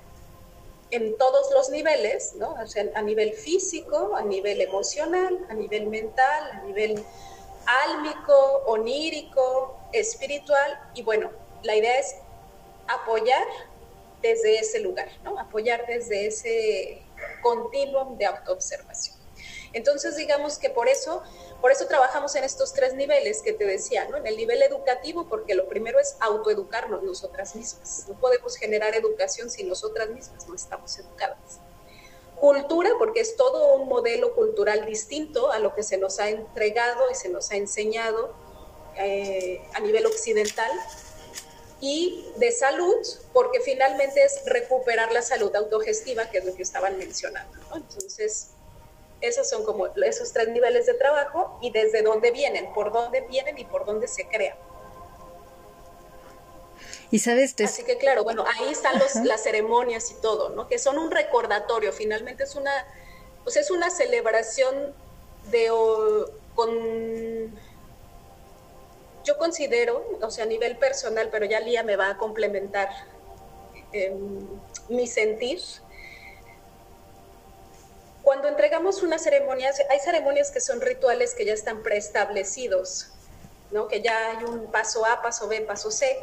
en 0.92 1.18
todos 1.18 1.52
los 1.52 1.70
niveles, 1.70 2.36
¿no? 2.36 2.54
O 2.54 2.68
sea, 2.68 2.86
a 2.96 3.02
nivel 3.02 3.34
físico, 3.34 4.16
a 4.16 4.22
nivel 4.22 4.62
emocional, 4.62 5.46
a 5.50 5.54
nivel 5.54 5.88
mental, 5.88 6.52
a 6.52 6.64
nivel 6.64 7.04
álmico, 7.66 8.64
onírico, 8.68 9.78
espiritual, 9.92 10.80
y 10.94 11.04
bueno, 11.04 11.32
la 11.64 11.76
idea 11.76 12.00
es 12.00 12.16
apoyar 12.88 13.46
desde 14.22 14.60
ese 14.60 14.80
lugar, 14.80 15.10
¿no? 15.24 15.40
Apoyar 15.40 15.86
desde 15.88 16.28
ese 16.28 17.02
continuum 17.42 18.18
de 18.18 18.26
autoobservación. 18.26 19.16
Entonces, 19.74 20.16
digamos 20.16 20.58
que 20.58 20.70
por 20.70 20.88
eso, 20.88 21.22
por 21.60 21.72
eso 21.72 21.86
trabajamos 21.86 22.34
en 22.36 22.46
estos 22.46 22.74
tres 22.74 22.94
niveles 22.94 23.42
que 23.42 23.52
te 23.52 23.66
decía, 23.66 24.08
¿no? 24.08 24.16
En 24.16 24.26
el 24.26 24.38
nivel 24.38 24.62
educativo, 24.64 25.28
porque 25.28 25.54
lo 25.54 25.68
primero 25.68 26.00
es 26.00 26.16
autoeducarnos 26.22 27.04
nosotras 27.04 27.56
mismas. 27.56 28.06
No 28.08 28.16
podemos 28.16 28.56
generar 28.56 28.96
educación 28.96 29.50
si 29.50 29.66
nosotras 29.66 30.10
mismas 30.10 30.48
no 30.48 30.56
estamos 30.56 30.98
educadas. 30.98 31.60
Cultura, 32.40 32.92
porque 32.98 33.20
es 33.20 33.36
todo 33.36 33.76
un 33.76 33.90
modelo 33.90 34.34
cultural 34.34 34.86
distinto 34.86 35.52
a 35.52 35.60
lo 35.60 35.76
que 35.76 35.84
se 35.84 35.98
nos 35.98 36.20
ha 36.20 36.30
entregado 36.30 37.12
y 37.12 37.16
se 37.16 37.28
nos 37.28 37.52
ha 37.52 37.56
enseñado 37.58 38.34
eh, 38.98 39.62
a 39.74 39.82
nivel 39.82 40.06
occidental 40.06 40.72
y 41.86 42.26
de 42.38 42.52
salud, 42.52 42.98
porque 43.32 43.60
finalmente 43.60 44.24
es 44.24 44.42
recuperar 44.48 45.12
la 45.12 45.22
salud 45.22 45.56
autogestiva, 45.56 46.32
que 46.32 46.40
es 46.40 46.46
lo 46.46 46.56
que 46.56 46.64
estaban 46.64 46.98
mencionando. 46.98 47.60
Entonces, 47.76 48.48
esos 49.22 49.48
son 49.48 49.64
como 49.64 49.86
esos 49.88 50.34
tres 50.34 50.48
niveles 50.48 50.88
de 50.88 50.96
trabajo 50.96 51.60
y 51.62 51.70
desde 51.70 52.02
dónde 52.02 52.32
vienen, 52.32 52.74
por 52.74 52.92
dónde 52.92 53.22
vienen 53.22 53.60
y 53.60 53.66
por 53.66 53.86
dónde 53.86 54.08
se 54.08 54.28
crean. 54.28 54.58
Y 57.12 57.20
sabes, 57.20 57.54
así 57.64 57.84
que 57.84 58.00
claro, 58.00 58.24
bueno, 58.24 58.46
ahí 58.48 58.72
están 58.72 58.98
los, 58.98 59.14
las 59.24 59.44
ceremonias 59.44 60.10
y 60.10 60.16
todo, 60.16 60.50
¿no? 60.50 60.68
Que 60.68 60.80
son 60.80 60.98
un 60.98 61.12
recordatorio. 61.12 61.94
Finalmente 61.94 62.46
es 62.46 62.56
una, 62.56 62.72
pues 63.44 63.58
es 63.58 63.70
una 63.70 63.92
celebración 63.92 64.96
de 65.52 65.70
con 66.56 66.72
yo 69.26 69.38
considero, 69.38 70.06
o 70.22 70.30
sea, 70.30 70.46
a 70.46 70.48
nivel 70.48 70.78
personal, 70.78 71.30
pero 71.32 71.46
ya 71.46 71.60
Lía 71.60 71.84
me 71.84 71.96
va 71.96 72.12
a 72.12 72.18
complementar 72.18 72.90
em, 73.92 74.48
mi 74.88 75.08
sentir. 75.08 75.60
Cuando 78.22 78.48
entregamos 78.48 79.04
una 79.04 79.18
ceremonia, 79.18 79.72
hay 79.90 80.00
ceremonias 80.00 80.52
que 80.52 80.62
son 80.62 80.80
rituales 80.82 81.34
que 81.34 81.46
ya 81.46 81.54
están 81.54 81.84
preestablecidos, 81.84 83.10
¿no? 83.72 83.88
Que 83.88 84.02
ya 84.02 84.32
hay 84.32 84.44
un 84.46 84.72
paso 84.72 85.06
A, 85.06 85.22
paso 85.22 85.48
B, 85.48 85.62
paso 85.62 85.92
C, 85.92 86.18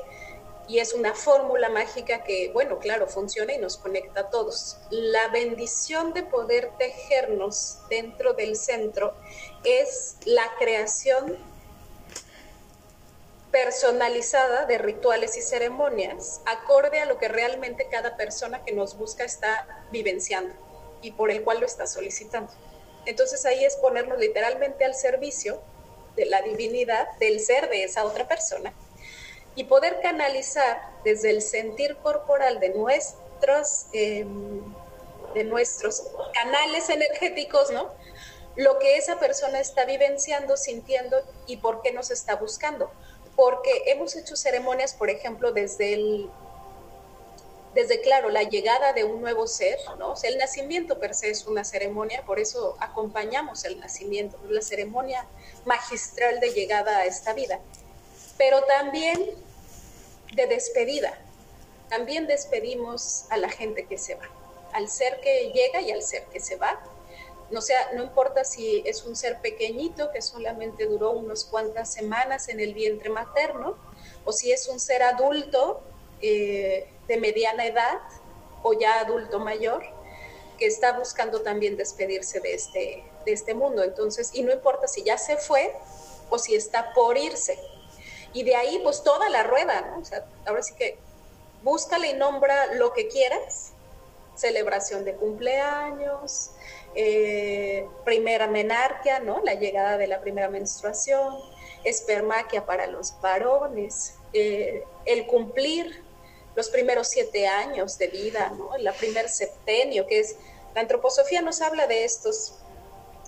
y 0.68 0.78
es 0.78 0.94
una 0.94 1.14
fórmula 1.14 1.68
mágica 1.68 2.22
que, 2.22 2.50
bueno, 2.52 2.78
claro, 2.78 3.08
funciona 3.08 3.52
y 3.52 3.58
nos 3.58 3.76
conecta 3.76 4.20
a 4.20 4.30
todos. 4.30 4.78
La 4.90 5.28
bendición 5.28 6.12
de 6.12 6.22
poder 6.22 6.70
tejernos 6.78 7.78
dentro 7.88 8.34
del 8.34 8.56
centro 8.56 9.14
es 9.64 10.16
la 10.24 10.48
creación 10.58 11.51
personalizada 13.52 14.64
de 14.64 14.78
rituales 14.78 15.36
y 15.36 15.42
ceremonias, 15.42 16.40
acorde 16.46 16.98
a 17.00 17.04
lo 17.04 17.18
que 17.18 17.28
realmente 17.28 17.86
cada 17.90 18.16
persona 18.16 18.64
que 18.64 18.72
nos 18.72 18.96
busca 18.96 19.24
está 19.24 19.84
vivenciando 19.92 20.54
y 21.02 21.12
por 21.12 21.30
el 21.30 21.44
cual 21.44 21.60
lo 21.60 21.66
está 21.66 21.86
solicitando. 21.86 22.50
Entonces 23.04 23.44
ahí 23.44 23.64
es 23.64 23.76
ponernos 23.76 24.18
literalmente 24.18 24.84
al 24.84 24.94
servicio 24.94 25.60
de 26.16 26.26
la 26.26 26.40
divinidad, 26.42 27.06
del 27.18 27.40
ser 27.40 27.68
de 27.68 27.84
esa 27.84 28.04
otra 28.04 28.26
persona, 28.26 28.72
y 29.54 29.64
poder 29.64 30.00
canalizar 30.00 30.80
desde 31.04 31.30
el 31.30 31.42
sentir 31.42 31.96
corporal 31.96 32.58
de 32.58 32.70
nuestros, 32.70 33.86
em, 33.92 34.62
de 35.34 35.44
nuestros 35.44 36.04
canales 36.32 36.88
energéticos, 36.88 37.70
¿no? 37.70 37.92
Lo 38.56 38.78
que 38.78 38.96
esa 38.96 39.18
persona 39.18 39.60
está 39.60 39.84
vivenciando, 39.84 40.56
sintiendo 40.56 41.18
y 41.46 41.58
por 41.58 41.82
qué 41.82 41.92
nos 41.92 42.10
está 42.10 42.36
buscando. 42.36 42.90
Porque 43.36 43.70
hemos 43.86 44.14
hecho 44.16 44.36
ceremonias, 44.36 44.94
por 44.94 45.10
ejemplo, 45.10 45.52
desde 45.52 45.94
el 45.94 46.30
desde, 47.74 48.00
claro, 48.00 48.28
la 48.28 48.42
llegada 48.42 48.92
de 48.92 49.04
un 49.04 49.20
nuevo 49.20 49.46
ser, 49.46 49.78
¿no? 49.98 50.14
el 50.22 50.36
nacimiento 50.36 50.98
per 50.98 51.14
se 51.14 51.30
es 51.30 51.46
una 51.46 51.64
ceremonia, 51.64 52.22
por 52.26 52.38
eso 52.38 52.76
acompañamos 52.80 53.64
el 53.64 53.80
nacimiento, 53.80 54.38
la 54.48 54.60
ceremonia 54.60 55.26
magistral 55.64 56.38
de 56.40 56.50
llegada 56.50 56.98
a 56.98 57.06
esta 57.06 57.32
vida, 57.32 57.60
pero 58.36 58.62
también 58.64 59.24
de 60.34 60.46
despedida. 60.46 61.18
También 61.88 62.26
despedimos 62.26 63.26
a 63.28 63.36
la 63.36 63.50
gente 63.50 63.84
que 63.86 63.98
se 63.98 64.14
va, 64.14 64.28
al 64.72 64.88
ser 64.88 65.20
que 65.20 65.52
llega 65.52 65.80
y 65.80 65.92
al 65.92 66.02
ser 66.02 66.24
que 66.24 66.40
se 66.40 66.56
va. 66.56 66.80
No, 67.52 67.60
sea, 67.60 67.92
no 67.94 68.02
importa 68.02 68.44
si 68.44 68.82
es 68.86 69.04
un 69.04 69.14
ser 69.14 69.40
pequeñito 69.40 70.10
que 70.10 70.22
solamente 70.22 70.86
duró 70.86 71.10
unas 71.12 71.44
cuantas 71.44 71.92
semanas 71.92 72.48
en 72.48 72.60
el 72.60 72.74
vientre 72.74 73.10
materno, 73.10 73.76
o 74.24 74.32
si 74.32 74.52
es 74.52 74.68
un 74.68 74.80
ser 74.80 75.02
adulto 75.02 75.82
eh, 76.20 76.88
de 77.08 77.16
mediana 77.18 77.66
edad 77.66 77.98
o 78.62 78.72
ya 78.72 79.00
adulto 79.00 79.38
mayor 79.38 79.82
que 80.58 80.66
está 80.66 80.96
buscando 80.96 81.42
también 81.42 81.76
despedirse 81.76 82.40
de 82.40 82.54
este, 82.54 83.04
de 83.24 83.32
este 83.32 83.54
mundo. 83.54 83.82
Entonces, 83.82 84.30
y 84.32 84.42
no 84.42 84.52
importa 84.52 84.86
si 84.86 85.02
ya 85.02 85.18
se 85.18 85.36
fue 85.36 85.74
o 86.30 86.38
si 86.38 86.54
está 86.54 86.92
por 86.94 87.18
irse. 87.18 87.58
Y 88.32 88.44
de 88.44 88.54
ahí, 88.54 88.80
pues 88.82 89.02
toda 89.02 89.28
la 89.28 89.42
rueda, 89.42 90.00
ahora 90.46 90.62
sí 90.62 90.74
que 90.74 90.96
búscale 91.62 92.10
y 92.10 92.14
nombra 92.14 92.74
lo 92.74 92.92
que 92.92 93.08
quieras. 93.08 93.72
Celebración 94.34 95.04
de 95.04 95.14
cumpleaños, 95.14 96.52
eh, 96.94 97.86
primera 98.04 98.46
menarquia, 98.46 99.20
¿no? 99.20 99.40
La 99.42 99.54
llegada 99.54 99.96
de 99.98 100.06
la 100.06 100.20
primera 100.20 100.48
menstruación, 100.48 101.36
espermaquia 101.84 102.64
para 102.66 102.86
los 102.86 103.20
varones, 103.20 104.14
eh, 104.32 104.84
el 105.04 105.26
cumplir 105.26 106.02
los 106.54 106.68
primeros 106.68 107.08
siete 107.08 107.46
años 107.46 107.98
de 107.98 108.08
vida, 108.08 108.52
¿no? 108.56 108.74
El 108.74 108.90
primer 108.94 109.28
septenio, 109.28 110.06
que 110.06 110.20
es, 110.20 110.36
la 110.74 110.82
antroposofía 110.82 111.42
nos 111.42 111.60
habla 111.60 111.86
de 111.86 112.04
estos, 112.04 112.58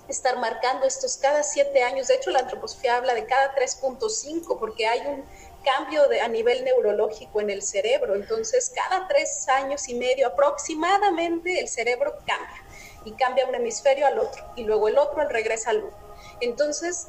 estar 0.09 0.38
marcando 0.38 0.87
estos 0.87 1.16
cada 1.16 1.42
siete 1.42 1.83
años, 1.83 2.09
de 2.09 2.14
hecho 2.14 2.31
la 2.31 2.40
antroposofía 2.40 2.96
habla 2.96 3.14
de 3.14 3.24
cada 3.24 3.55
3.5, 3.55 4.59
porque 4.59 4.87
hay 4.87 5.00
un 5.07 5.24
cambio 5.64 6.07
de, 6.09 6.20
a 6.20 6.29
nivel 6.29 6.64
neurológico 6.64 7.40
en 7.40 7.50
el 7.50 7.62
cerebro, 7.62 8.14
entonces 8.14 8.70
cada 8.74 9.09
tres 9.09 9.48
años 9.48 9.88
y 9.88 9.94
medio 9.94 10.29
aproximadamente 10.29 11.59
el 11.59 11.68
cerebro 11.68 12.18
cambia, 12.27 12.63
y 13.04 13.12
cambia 13.12 13.46
un 13.46 13.54
hemisferio 13.54 14.06
al 14.06 14.18
otro, 14.18 14.44
y 14.56 14.64
luego 14.64 14.88
el 14.88 14.98
otro 14.98 15.26
regresa 15.28 15.70
al 15.70 15.84
uno. 15.84 15.96
Entonces, 16.40 17.08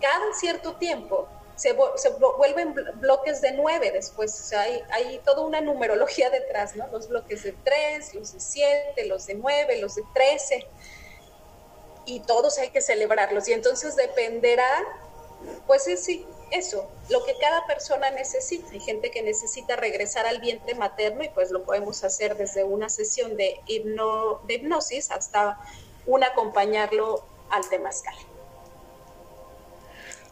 cada 0.00 0.34
cierto 0.34 0.76
tiempo 0.76 1.28
se, 1.56 1.72
vuelven 1.72 2.74
bloques 2.96 3.40
de 3.40 3.52
nueve 3.52 3.90
después, 3.90 4.52
hay, 4.52 4.82
hay, 4.90 5.18
toda 5.24 5.42
una 5.42 5.60
numerología 5.60 6.28
detrás, 6.28 6.76
¿no? 6.76 6.86
Los 6.88 7.08
bloques 7.08 7.44
de 7.44 7.52
tres, 7.64 8.14
los 8.14 8.34
de 8.34 8.40
siete, 8.40 9.06
los 9.06 9.26
de 9.26 9.34
nueve, 9.34 9.78
los 9.78 9.94
de 9.94 10.02
trece, 10.14 10.66
y 12.04 12.20
todos 12.20 12.58
hay 12.58 12.70
que 12.70 12.80
celebrarlos, 12.80 13.48
y 13.48 13.52
entonces 13.54 13.96
dependerá, 13.96 14.84
pues 15.66 15.88
es 15.88 16.04
sí, 16.04 16.26
eso, 16.50 16.88
lo 17.10 17.24
que 17.24 17.34
cada 17.40 17.66
persona 17.66 18.10
necesita. 18.10 18.70
Hay 18.72 18.80
gente 18.80 19.10
que 19.10 19.22
necesita 19.22 19.76
regresar 19.76 20.26
al 20.26 20.40
vientre 20.40 20.74
materno 20.74 21.24
y 21.24 21.28
pues 21.28 21.50
lo 21.50 21.64
podemos 21.64 22.04
hacer 22.04 22.36
desde 22.36 22.64
una 22.64 22.88
sesión 22.88 23.36
de, 23.36 23.60
hipno, 23.66 24.40
de 24.46 24.54
hipnosis 24.54 25.10
hasta 25.10 25.58
un 26.06 26.24
acompañarlo 26.24 27.24
al 27.50 27.68
temazcal. 27.68 28.14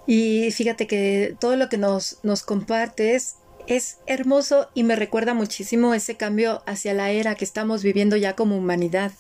Y 0.07 0.51
fíjate 0.51 0.87
que 0.87 1.35
todo 1.41 1.57
lo 1.57 1.69
que 1.69 1.79
nos, 1.79 2.19
nos 2.23 2.43
compartes 2.43 3.37
es 3.67 3.99
hermoso 4.07 4.69
y 4.75 4.83
me 4.83 4.97
recuerda 4.97 5.35
muchísimo 5.35 5.95
ese 5.95 6.17
cambio 6.17 6.63
hacia 6.67 6.93
la 6.93 7.11
era 7.11 7.35
que 7.35 7.45
estamos 7.45 7.83
viviendo 7.83 8.17
ya 8.17 8.37
como 8.37 8.57
humanidad, 8.57 9.13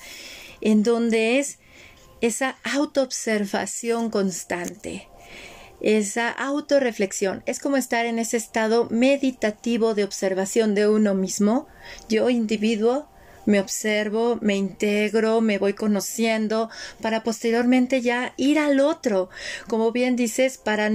en 0.61 0.83
donde 0.83 1.39
es 1.39 1.59
esa 2.21 2.57
autoobservación 2.65 4.11
constante, 4.11 5.09
esa 5.85 6.31
autorreflexión. 6.31 7.43
Es 7.45 7.61
como 7.61 7.77
estar 7.77 8.07
en 8.07 8.19
ese 8.19 8.39
estado 8.39 8.89
meditativo 8.91 9.95
de 9.95 10.05
observación 10.05 10.75
de 10.75 10.89
uno 10.89 11.15
mismo, 11.15 11.69
yo 12.09 12.31
individuo, 12.31 13.07
me 13.45 13.61
observo, 13.61 14.39
me 14.41 14.57
integro, 14.57 15.43
me 15.43 15.59
voy 15.59 15.75
conociendo, 15.75 16.71
para 17.03 17.23
posteriormente 17.23 18.01
ya 18.01 18.33
ir 18.39 18.59
al 18.59 18.81
otro, 18.81 19.29
como 19.69 19.93
bien 19.93 20.17
dices, 20.17 20.57
para, 20.57 20.91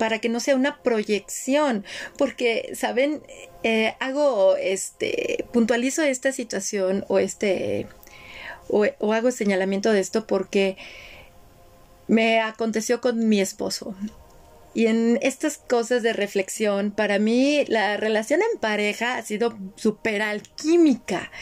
para 0.00 0.18
que 0.18 0.28
no 0.28 0.40
sea 0.40 0.56
una 0.56 0.82
proyección, 0.82 1.84
porque, 2.16 2.72
¿saben? 2.74 3.22
Eh, 3.62 3.94
hago, 4.00 4.56
este, 4.56 5.44
puntualizo 5.52 6.02
esta 6.02 6.32
situación 6.32 7.04
o 7.06 7.20
este, 7.20 7.86
o, 8.68 8.84
o 8.98 9.12
hago 9.12 9.30
señalamiento 9.30 9.92
de 9.92 10.00
esto 10.00 10.26
porque 10.26 10.76
me 12.08 12.40
aconteció 12.40 13.00
con 13.00 13.28
mi 13.28 13.40
esposo. 13.40 13.94
Y 14.74 14.86
en 14.86 15.18
estas 15.22 15.58
cosas 15.58 16.02
de 16.02 16.12
reflexión, 16.12 16.92
para 16.92 17.18
mí 17.18 17.64
la 17.66 17.96
relación 17.96 18.40
en 18.42 18.60
pareja 18.60 19.16
ha 19.16 19.22
sido 19.22 19.58
súper 19.76 20.22
alquímica, 20.22 21.32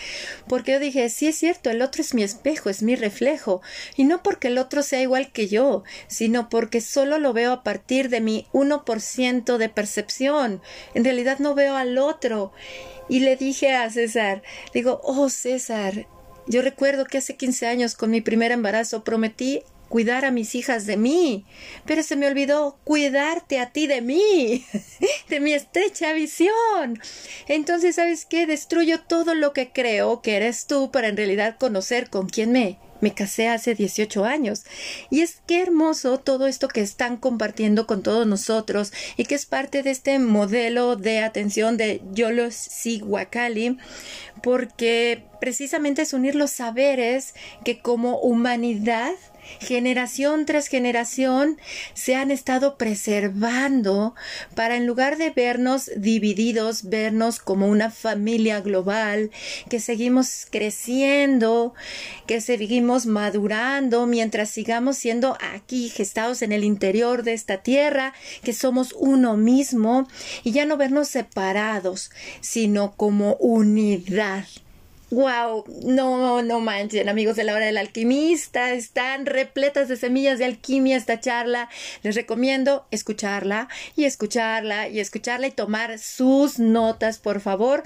porque 0.49 0.73
yo 0.73 0.81
dije, 0.81 1.09
sí 1.11 1.27
es 1.27 1.37
cierto, 1.37 1.69
el 1.69 1.83
otro 1.83 2.03
es 2.03 2.15
mi 2.15 2.23
espejo, 2.23 2.71
es 2.71 2.83
mi 2.83 2.95
reflejo, 2.95 3.61
y 3.97 4.05
no 4.05 4.23
porque 4.23 4.49
el 4.49 4.59
otro 4.59 4.83
sea 4.83 5.03
igual 5.03 5.33
que 5.33 5.49
yo, 5.49 5.83
sino 6.07 6.49
porque 6.49 6.81
solo 6.81 7.19
lo 7.19 7.33
veo 7.33 7.53
a 7.53 7.63
partir 7.63 8.09
de 8.09 8.21
mi 8.21 8.47
1% 8.53 9.57
de 9.59 9.69
percepción, 9.69 10.63
en 10.95 11.05
realidad 11.05 11.39
no 11.39 11.55
veo 11.55 11.77
al 11.77 11.99
otro. 11.99 12.53
Y 13.09 13.21
le 13.21 13.37
dije 13.37 13.73
a 13.73 13.91
César, 13.91 14.43
digo, 14.73 15.01
oh 15.05 15.29
César, 15.29 16.07
yo 16.47 16.63
recuerdo 16.63 17.05
que 17.05 17.19
hace 17.19 17.37
15 17.37 17.67
años 17.67 17.97
con 17.97 18.11
mi 18.11 18.21
primer 18.21 18.53
embarazo 18.53 19.05
prometí 19.05 19.63
cuidar 19.89 20.25
a 20.25 20.31
mis 20.31 20.55
hijas 20.55 20.87
de 20.87 20.97
mí, 20.97 21.45
pero 21.85 22.03
se 22.03 22.17
me 22.17 22.27
olvidó 22.27 22.79
cuidarte 22.85 23.59
a 23.59 23.71
ti 23.71 23.87
de 23.87 24.01
mí, 24.01 24.65
de 25.29 25.41
mi 25.41 25.53
estrecha 25.53 26.13
visión. 26.13 27.01
Entonces, 27.49 27.97
¿sabes 27.97 28.25
qué? 28.25 28.47
Destruyo 28.47 29.01
todo 29.01 29.35
lo 29.35 29.53
que 29.53 29.71
creo 29.71 30.23
que 30.23 30.37
eres 30.37 30.67
tú 30.67 30.91
para 30.91 31.09
en 31.09 31.17
realidad 31.17 31.57
conocer 31.59 32.11
con 32.11 32.29
quién 32.29 32.53
me 32.53 32.79
me 33.01 33.15
casé 33.15 33.49
hace 33.49 33.75
18 33.75 34.25
años. 34.25 34.65
Y 35.11 35.21
es 35.21 35.43
que 35.47 35.63
hermoso 35.63 36.19
todo 36.19 36.47
esto 36.47 36.69
que 36.69 36.81
están 36.81 37.17
compartiendo 37.17 37.87
con 37.87 38.03
todos 38.03 38.27
nosotros 38.27 38.93
y 39.17 39.25
que 39.25 39.35
es 39.35 39.47
parte 39.47 39.83
de 39.83 39.91
este 39.91 40.19
modelo 40.19 40.97
de 40.97 41.21
atención 41.21 41.77
de 41.77 42.03
Yolos 42.13 42.55
Siguacali, 42.55 43.79
porque 44.43 45.25
precisamente 45.41 46.03
es 46.03 46.13
unir 46.13 46.35
los 46.35 46.51
saberes 46.51 47.35
que 47.65 47.81
como 47.81 48.19
humanidad 48.19 49.13
generación 49.61 50.47
tras 50.47 50.69
generación 50.69 51.59
se 51.95 52.15
han 52.15 52.31
estado 52.31 52.77
preservando 52.77 54.15
para 54.55 54.77
en 54.77 54.87
lugar 54.87 55.17
de 55.17 55.31
vernos 55.31 55.91
divididos, 55.97 56.89
vernos 56.89 57.39
como 57.39 57.69
una 57.69 57.91
familia 57.91 58.61
global, 58.61 59.31
que 59.69 59.81
seguimos 59.81 60.47
creciendo, 60.51 61.75
que 62.27 62.41
seguimos 62.41 63.07
madurando 63.07 64.07
mientras 64.07 64.51
sigamos 64.51 64.97
siendo 64.97 65.37
aquí 65.55 65.89
gestados 65.89 66.43
en 66.43 66.53
el 66.53 66.65
interior 66.65 67.23
de 67.23 67.33
esta 67.33 67.63
tierra, 67.63 68.15
que 68.43 68.53
somos 68.53 68.95
uno 68.99 69.37
mismo 69.37 70.09
y 70.45 70.53
ya 70.53 70.65
no 70.65 70.77
vernos 70.77 71.09
separados, 71.09 72.11
sino 72.41 72.93
como 72.97 73.35
unidad 73.37 74.45
Wow, 75.11 75.65
no, 75.85 76.43
no 76.43 76.59
manchen, 76.59 77.09
amigos 77.09 77.37
de 77.37 77.45
la 77.45 77.55
hora 77.55 77.67
del 77.67 77.77
alquimista, 77.77 78.73
están 78.73 79.25
repletas 79.25 79.87
de 79.89 79.97
semillas 79.97 80.41
de 80.41 80.47
alquimia 80.47 80.97
esta 80.97 81.21
charla. 81.21 81.69
Les 82.03 82.17
recomiendo 82.17 82.87
escucharla 82.91 83.69
y 83.95 84.05
escucharla 84.05 84.89
y 84.89 84.99
escucharla 84.99 85.47
y 85.47 85.53
tomar 85.53 86.01
sus 86.01 86.59
notas, 86.59 87.19
por 87.19 87.41
favor, 87.41 87.85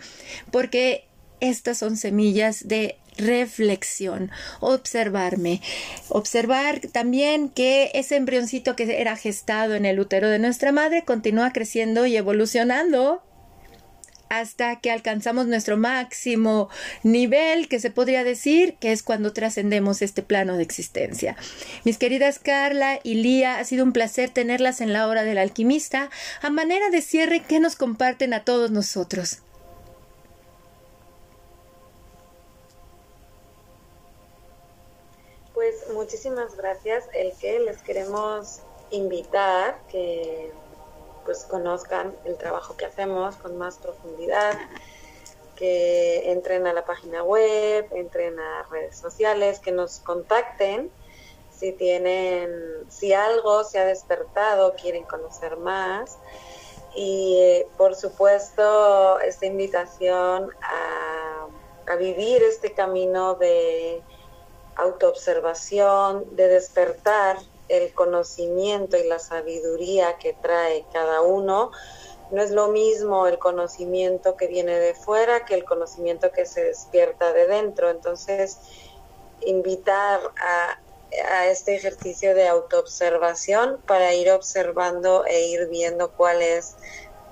porque 0.50 1.08
estas 1.40 1.76
son 1.76 1.98
semillas 1.98 2.66
de 2.68 2.96
reflexión, 3.18 4.30
observarme, 4.60 5.60
observar 6.08 6.80
también 6.92 7.50
que 7.50 7.90
ese 7.92 8.16
embrioncito 8.16 8.76
que 8.76 8.98
era 8.98 9.14
gestado 9.16 9.74
en 9.74 9.84
el 9.84 10.00
útero 10.00 10.30
de 10.30 10.38
nuestra 10.38 10.72
madre 10.72 11.04
continúa 11.04 11.52
creciendo 11.52 12.06
y 12.06 12.16
evolucionando 12.16 13.22
hasta 14.30 14.80
que 14.80 14.90
alcanzamos 14.90 15.46
nuestro 15.46 15.76
máximo 15.76 16.70
nivel, 17.02 17.68
que 17.68 17.80
se 17.80 17.90
podría 17.90 18.24
decir 18.24 18.76
que 18.76 18.92
es 18.92 19.02
cuando 19.02 19.32
trascendemos 19.32 20.00
este 20.02 20.22
plano 20.22 20.56
de 20.56 20.62
existencia. 20.62 21.36
Mis 21.84 21.98
queridas 21.98 22.38
Carla 22.38 23.00
y 23.02 23.14
Lía, 23.14 23.58
ha 23.58 23.64
sido 23.64 23.84
un 23.84 23.92
placer 23.92 24.30
tenerlas 24.30 24.80
en 24.80 24.92
la 24.92 25.08
hora 25.08 25.24
del 25.24 25.36
alquimista. 25.36 26.10
A 26.42 26.48
manera 26.48 26.90
de 26.90 27.02
cierre, 27.02 27.40
¿qué 27.40 27.58
nos 27.58 27.74
comparten 27.74 28.32
a 28.32 28.44
todos 28.44 28.70
nosotros? 28.70 29.42
Pues 35.52 35.74
muchísimas 35.92 36.56
gracias. 36.56 37.04
El 37.12 37.32
que 37.40 37.58
les 37.58 37.82
queremos 37.82 38.60
invitar 38.92 39.80
que 39.90 40.52
pues 41.24 41.44
conozcan 41.44 42.14
el 42.24 42.36
trabajo 42.36 42.76
que 42.76 42.86
hacemos 42.86 43.36
con 43.36 43.56
más 43.58 43.78
profundidad, 43.78 44.54
que 45.56 46.32
entren 46.32 46.66
a 46.66 46.72
la 46.72 46.84
página 46.84 47.22
web, 47.22 47.86
entren 47.92 48.38
a 48.38 48.62
redes 48.70 48.96
sociales, 48.96 49.58
que 49.60 49.72
nos 49.72 50.00
contacten 50.00 50.90
si 51.60 51.72
tienen, 51.72 52.50
si 52.88 53.12
algo 53.12 53.64
se 53.64 53.78
ha 53.78 53.84
despertado, 53.84 54.74
quieren 54.74 55.04
conocer 55.04 55.58
más. 55.58 56.16
Y 56.96 57.62
por 57.76 57.94
supuesto, 57.94 59.20
esta 59.20 59.44
invitación 59.44 60.50
a, 60.62 61.92
a 61.92 61.96
vivir 61.96 62.42
este 62.42 62.72
camino 62.72 63.34
de 63.34 64.02
autoobservación, 64.76 66.34
de 66.34 66.48
despertar 66.48 67.36
el 67.70 67.94
conocimiento 67.94 68.96
y 68.96 69.04
la 69.04 69.18
sabiduría 69.18 70.18
que 70.18 70.34
trae 70.34 70.84
cada 70.92 71.22
uno. 71.22 71.70
No 72.30 72.42
es 72.42 72.50
lo 72.50 72.68
mismo 72.68 73.26
el 73.26 73.38
conocimiento 73.38 74.36
que 74.36 74.46
viene 74.46 74.78
de 74.78 74.94
fuera 74.94 75.44
que 75.44 75.54
el 75.54 75.64
conocimiento 75.64 76.30
que 76.32 76.46
se 76.46 76.64
despierta 76.64 77.32
de 77.32 77.46
dentro. 77.46 77.90
Entonces, 77.90 78.58
invitar 79.40 80.20
a, 80.36 80.78
este 81.46 81.74
ejercicio 81.74 82.36
de 82.36 82.46
autoobservación 82.46 83.80
para 83.84 84.14
ir 84.14 84.30
observando 84.30 85.24
e 85.26 85.48
ir 85.48 85.66
viendo 85.66 86.12
cuál 86.12 86.40
es 86.40 86.76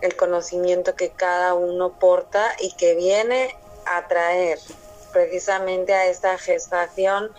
el 0.00 0.16
conocimiento 0.16 0.96
que 0.96 1.10
cada 1.10 1.54
uno 1.54 1.96
porta 2.00 2.56
y 2.58 2.72
que 2.72 2.96
viene 2.96 3.54
a 3.86 4.08
traer 4.08 4.58
precisamente 5.12 5.94
a 5.94 6.06
esta 6.06 6.36
gestación 6.38 7.30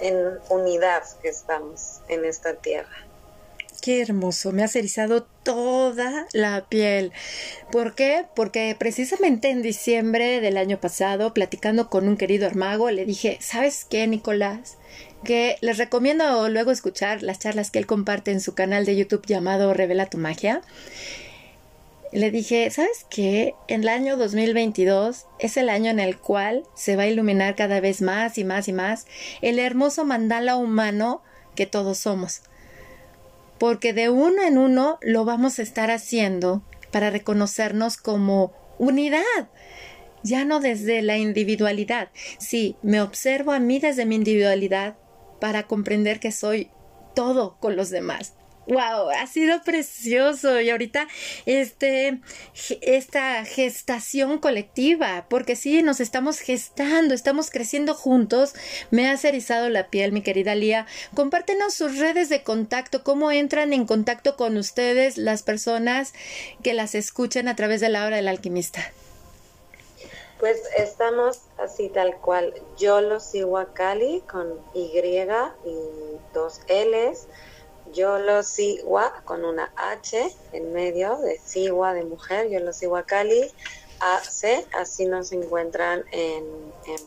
en 0.00 0.38
unidad 0.48 1.02
que 1.22 1.28
estamos 1.28 2.00
en 2.08 2.24
esta 2.24 2.54
tierra. 2.54 3.08
Qué 3.80 4.02
hermoso, 4.02 4.50
me 4.52 4.62
ha 4.62 4.68
erizado 4.74 5.22
toda 5.44 6.26
la 6.32 6.66
piel. 6.68 7.12
¿Por 7.70 7.94
qué? 7.94 8.26
Porque 8.34 8.74
precisamente 8.78 9.50
en 9.50 9.62
diciembre 9.62 10.40
del 10.40 10.56
año 10.56 10.80
pasado, 10.80 11.32
platicando 11.32 11.88
con 11.88 12.08
un 12.08 12.16
querido 12.16 12.46
hermago, 12.46 12.90
le 12.90 13.04
dije, 13.04 13.38
¿sabes 13.40 13.86
qué, 13.88 14.06
Nicolás? 14.08 14.78
Que 15.24 15.56
les 15.60 15.78
recomiendo 15.78 16.48
luego 16.48 16.72
escuchar 16.72 17.22
las 17.22 17.38
charlas 17.38 17.70
que 17.70 17.78
él 17.78 17.86
comparte 17.86 18.32
en 18.32 18.40
su 18.40 18.54
canal 18.54 18.84
de 18.84 18.96
YouTube 18.96 19.26
llamado 19.26 19.72
Revela 19.74 20.06
tu 20.06 20.18
magia 20.18 20.62
le 22.12 22.30
dije, 22.30 22.70
¿sabes 22.70 23.06
qué? 23.10 23.54
En 23.66 23.82
el 23.82 23.88
año 23.88 24.16
2022 24.16 25.26
es 25.38 25.56
el 25.56 25.68
año 25.68 25.90
en 25.90 26.00
el 26.00 26.18
cual 26.18 26.64
se 26.74 26.96
va 26.96 27.02
a 27.04 27.08
iluminar 27.08 27.54
cada 27.54 27.80
vez 27.80 28.00
más 28.02 28.38
y 28.38 28.44
más 28.44 28.68
y 28.68 28.72
más 28.72 29.06
el 29.42 29.58
hermoso 29.58 30.04
mandala 30.04 30.56
humano 30.56 31.22
que 31.54 31.66
todos 31.66 31.98
somos. 31.98 32.42
Porque 33.58 33.92
de 33.92 34.08
uno 34.08 34.42
en 34.42 34.56
uno 34.56 34.98
lo 35.02 35.24
vamos 35.24 35.58
a 35.58 35.62
estar 35.62 35.90
haciendo 35.90 36.62
para 36.90 37.10
reconocernos 37.10 37.96
como 37.96 38.52
unidad, 38.78 39.48
ya 40.22 40.44
no 40.44 40.60
desde 40.60 41.02
la 41.02 41.18
individualidad. 41.18 42.08
Sí, 42.38 42.76
me 42.82 43.02
observo 43.02 43.52
a 43.52 43.58
mí 43.58 43.80
desde 43.80 44.06
mi 44.06 44.14
individualidad 44.14 44.96
para 45.40 45.64
comprender 45.64 46.20
que 46.20 46.32
soy 46.32 46.70
todo 47.14 47.56
con 47.60 47.76
los 47.76 47.90
demás 47.90 48.37
Wow, 48.68 49.08
ha 49.08 49.26
sido 49.26 49.62
precioso 49.62 50.60
y 50.60 50.68
ahorita 50.68 51.08
este 51.46 52.20
esta 52.82 53.42
gestación 53.46 54.38
colectiva, 54.38 55.24
porque 55.30 55.56
sí 55.56 55.82
nos 55.82 56.00
estamos 56.00 56.40
gestando, 56.40 57.14
estamos 57.14 57.50
creciendo 57.50 57.94
juntos. 57.94 58.52
Me 58.90 59.08
ha 59.08 59.14
erizado 59.14 59.70
la 59.70 59.88
piel, 59.88 60.12
mi 60.12 60.20
querida 60.20 60.54
Lía. 60.54 60.86
Compártenos 61.14 61.72
sus 61.72 61.96
redes 61.96 62.28
de 62.28 62.42
contacto, 62.42 63.02
cómo 63.04 63.32
entran 63.32 63.72
en 63.72 63.86
contacto 63.86 64.36
con 64.36 64.58
ustedes 64.58 65.16
las 65.16 65.42
personas 65.42 66.12
que 66.62 66.74
las 66.74 66.94
escuchan 66.94 67.48
a 67.48 67.56
través 67.56 67.80
de 67.80 67.88
la 67.88 68.04
hora 68.04 68.16
del 68.16 68.28
alquimista. 68.28 68.92
Pues 70.38 70.60
estamos 70.76 71.40
así 71.56 71.88
tal 71.88 72.16
cual. 72.18 72.52
Yo 72.76 73.00
lo 73.00 73.18
sigo 73.18 73.56
a 73.56 73.72
Cali 73.72 74.22
con 74.30 74.60
Y 74.74 74.92
y 74.94 75.76
dos 76.34 76.60
L's 76.68 77.26
yo 77.92 78.18
lo 78.18 78.42
sigo 78.42 79.00
con 79.24 79.44
una 79.44 79.72
H 79.76 80.34
en 80.52 80.72
medio 80.72 81.16
de 81.18 81.38
Sigua 81.38 81.94
de 81.94 82.04
mujer, 82.04 82.48
yo 82.48 82.60
lo 82.60 82.72
sigo 82.72 82.96
a 82.96 83.04
Cali, 83.04 83.52
así 84.00 85.06
nos 85.06 85.32
encuentran 85.32 86.04
en, 86.12 86.44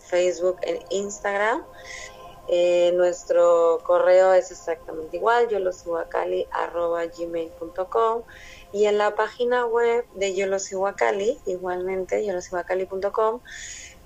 Facebook, 0.07 0.57
en 0.61 0.79
Instagram. 0.89 1.63
Eh, 2.47 2.91
nuestro 2.95 3.79
correo 3.83 4.33
es 4.33 4.51
exactamente 4.51 5.17
igual, 5.17 5.47
gmail.com 7.17 8.23
y 8.73 8.85
en 8.85 8.97
la 8.97 9.15
página 9.15 9.65
web 9.65 10.05
de 10.15 10.35
yo 10.35 10.47
lo 10.47 10.59
sigo 10.59 10.87
a 10.87 10.95
Cali, 10.95 11.39
igualmente, 11.45 12.25
yo 12.25 12.33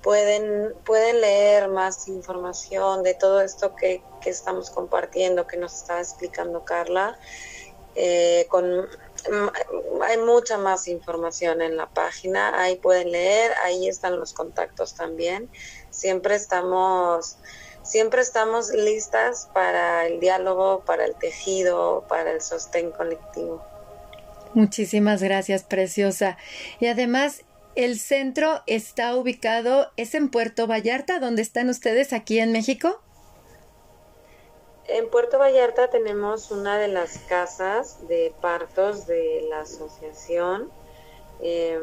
pueden, 0.06 0.72
pueden 0.84 1.20
leer 1.20 1.66
más 1.66 2.06
información 2.06 3.02
de 3.02 3.14
todo 3.14 3.40
esto 3.40 3.74
que, 3.74 4.02
estamos 4.24 4.70
compartiendo, 4.70 5.48
que 5.48 5.56
nos 5.56 5.74
estaba 5.74 5.98
explicando 5.98 6.64
Carla. 6.64 7.18
Eh, 7.96 8.46
con, 8.48 8.82
mm, 8.82 10.02
hay 10.02 10.18
mucha 10.18 10.58
más 10.58 10.86
información 10.86 11.60
en 11.60 11.76
la 11.76 11.88
página, 11.88 12.60
ahí 12.60 12.76
pueden 12.76 13.10
leer, 13.10 13.50
ahí 13.64 13.88
están 13.88 14.20
los 14.20 14.32
contactos 14.32 14.94
también. 14.94 15.50
Siempre 15.90 16.36
estamos, 16.36 17.38
siempre 17.82 18.22
estamos 18.22 18.70
listas 18.70 19.48
para 19.52 20.06
el 20.06 20.20
diálogo, 20.20 20.84
para 20.86 21.04
el 21.04 21.16
tejido, 21.16 22.04
para 22.08 22.30
el 22.30 22.42
sostén 22.42 22.92
colectivo. 22.92 23.60
Muchísimas 24.54 25.20
gracias, 25.20 25.64
preciosa. 25.64 26.38
Y 26.78 26.86
además, 26.86 27.42
el 27.76 27.98
centro 27.98 28.62
está 28.66 29.14
ubicado, 29.14 29.92
es 29.96 30.14
en 30.14 30.30
Puerto 30.30 30.66
Vallarta, 30.66 31.20
donde 31.20 31.42
están 31.42 31.68
ustedes 31.68 32.12
aquí 32.12 32.40
en 32.40 32.50
México. 32.50 33.00
En 34.88 35.10
Puerto 35.10 35.38
Vallarta 35.38 35.90
tenemos 35.90 36.50
una 36.50 36.78
de 36.78 36.88
las 36.88 37.18
casas 37.28 38.06
de 38.08 38.32
partos 38.40 39.06
de 39.06 39.46
la 39.50 39.60
asociación. 39.60 40.70
Em, 41.42 41.82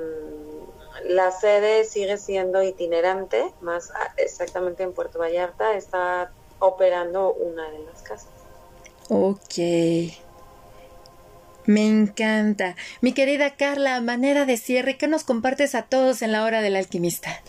la 1.05 1.31
sede 1.31 1.83
sigue 1.85 2.17
siendo 2.17 2.63
itinerante, 2.63 3.53
más 3.61 3.91
exactamente 4.17 4.83
en 4.83 4.93
Puerto 4.93 5.19
Vallarta 5.19 5.75
está 5.75 6.31
operando 6.59 7.33
una 7.33 7.69
de 7.69 7.79
las 7.79 8.01
casas. 8.01 8.29
Ok. 9.09 10.22
Me 11.65 11.87
encanta. 11.87 12.75
Mi 13.01 13.13
querida 13.13 13.55
Carla, 13.55 14.01
manera 14.01 14.45
de 14.45 14.57
cierre, 14.57 14.97
¿qué 14.97 15.07
nos 15.07 15.23
compartes 15.23 15.75
a 15.75 15.83
todos 15.83 16.21
en 16.21 16.33
la 16.33 16.43
hora 16.43 16.61
del 16.61 16.75
alquimista? 16.75 17.41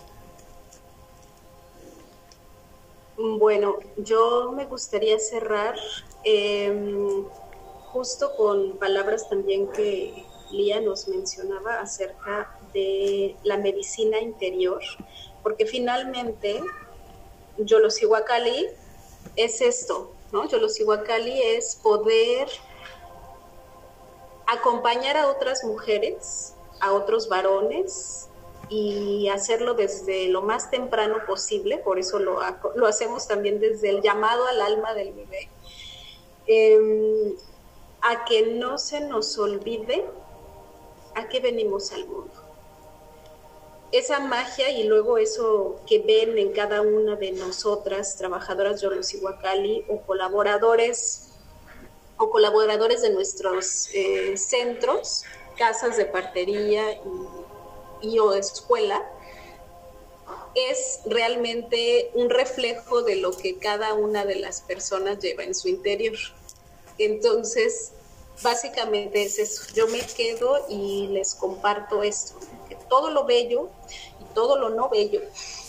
Bueno, 3.16 3.78
yo 3.96 4.52
me 4.52 4.66
gustaría 4.66 5.18
cerrar 5.18 5.76
em, 6.24 7.24
justo 7.92 8.36
con 8.36 8.76
palabras 8.78 9.28
también 9.28 9.68
que 9.68 10.24
Lía 10.50 10.80
nos 10.80 11.08
mencionaba 11.08 11.80
acerca 11.80 12.56
de 12.72 13.34
la 13.42 13.56
medicina 13.56 14.20
interior, 14.20 14.80
porque 15.42 15.66
finalmente 15.66 16.60
yo 17.58 17.78
lo 17.80 17.90
sigo 17.90 18.14
es 19.36 19.60
esto, 19.60 20.12
¿no? 20.32 20.48
Yo 20.48 20.58
lo 20.58 20.68
sigo 20.68 20.92
es 21.40 21.76
poder 21.82 22.48
acompañar 24.46 25.16
a 25.16 25.28
otras 25.28 25.64
mujeres, 25.64 26.54
a 26.80 26.92
otros 26.92 27.28
varones, 27.28 28.28
y 28.68 29.28
hacerlo 29.28 29.74
desde 29.74 30.28
lo 30.28 30.42
más 30.42 30.70
temprano 30.70 31.16
posible, 31.26 31.78
por 31.78 31.98
eso 31.98 32.18
lo, 32.18 32.40
hacemos 32.86 33.28
también 33.28 33.60
desde 33.60 33.90
el 33.90 34.02
llamado 34.02 34.46
al 34.46 34.60
alma 34.60 34.94
del 34.94 35.12
bebé, 35.12 35.48
em, 36.46 37.34
a 38.00 38.24
que 38.24 38.46
no 38.54 38.78
se 38.78 39.00
nos 39.00 39.38
olvide 39.38 40.04
a 41.14 41.28
qué 41.28 41.40
venimos 41.40 41.92
al 41.92 42.06
mundo. 42.06 42.32
Esa 43.92 44.18
magia 44.18 44.70
y 44.70 44.84
luego 44.84 45.18
eso 45.18 45.80
que 45.86 46.00
ven 46.00 46.36
en 46.36 46.52
cada 46.52 46.82
una 46.82 47.14
de 47.16 47.30
nosotras, 47.32 48.16
trabajadoras 48.16 48.80
de 48.80 48.88
Iguacali 49.14 49.84
o 49.88 50.00
colaboradores 50.00 51.23
o 52.16 52.30
colaboradores 52.30 53.02
de 53.02 53.10
nuestros 53.10 53.88
eh, 53.92 54.36
centros, 54.36 55.24
casas 55.56 55.96
de 55.96 56.06
partería 56.06 57.00
y, 58.00 58.18
o 58.18 58.34
escuela, 58.34 59.02
es 60.54 61.00
realmente 61.06 62.10
un 62.14 62.30
reflejo 62.30 63.02
de 63.02 63.16
lo 63.16 63.36
que 63.36 63.58
cada 63.58 63.94
una 63.94 64.24
de 64.24 64.36
las 64.36 64.60
personas 64.60 65.18
lleva 65.18 65.42
en 65.42 65.54
su 65.54 65.68
interior. 65.68 66.16
Entonces, 66.98 67.92
básicamente 68.42 69.24
es 69.24 69.38
eso. 69.38 69.64
Yo 69.74 69.88
me 69.88 70.00
quedo 70.00 70.64
y 70.68 71.08
les 71.08 71.34
comparto 71.34 72.02
esto, 72.02 72.34
que 72.68 72.76
todo 72.88 73.10
lo 73.10 73.24
bello 73.24 73.68
y 74.20 74.34
todo 74.34 74.56
lo 74.58 74.70
no 74.70 74.88
bello 74.88 75.20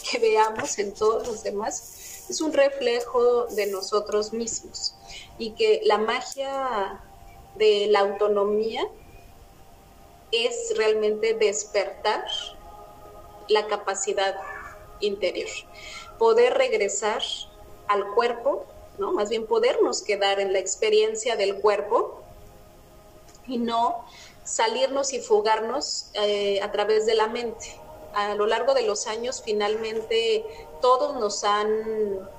que 0.09 0.19
veamos 0.19 0.77
en 0.77 0.93
todos 0.93 1.27
los 1.27 1.43
demás 1.43 2.04
es 2.29 2.41
un 2.41 2.53
reflejo 2.53 3.45
de 3.47 3.67
nosotros 3.67 4.33
mismos 4.33 4.95
y 5.37 5.51
que 5.51 5.81
la 5.85 5.97
magia 5.97 7.01
de 7.55 7.87
la 7.89 7.99
autonomía 7.99 8.87
es 10.31 10.73
realmente 10.75 11.33
despertar 11.33 12.25
la 13.47 13.67
capacidad 13.67 14.35
interior, 14.99 15.49
poder 16.17 16.55
regresar 16.55 17.21
al 17.87 18.13
cuerpo, 18.13 18.65
¿no? 18.97 19.11
Más 19.11 19.29
bien 19.29 19.45
podernos 19.45 20.01
quedar 20.01 20.39
en 20.39 20.53
la 20.53 20.59
experiencia 20.59 21.35
del 21.35 21.55
cuerpo 21.61 22.23
y 23.47 23.57
no 23.57 24.05
salirnos 24.43 25.13
y 25.13 25.19
fugarnos 25.19 26.09
eh, 26.13 26.61
a 26.61 26.71
través 26.71 27.05
de 27.05 27.15
la 27.15 27.27
mente. 27.27 27.79
A 28.15 28.33
lo 28.33 28.47
largo 28.47 28.73
de 28.73 28.83
los 28.83 29.07
años, 29.07 29.41
finalmente, 29.43 30.45
todos 30.81 31.19
nos 31.19 31.43
han, 31.43 32.29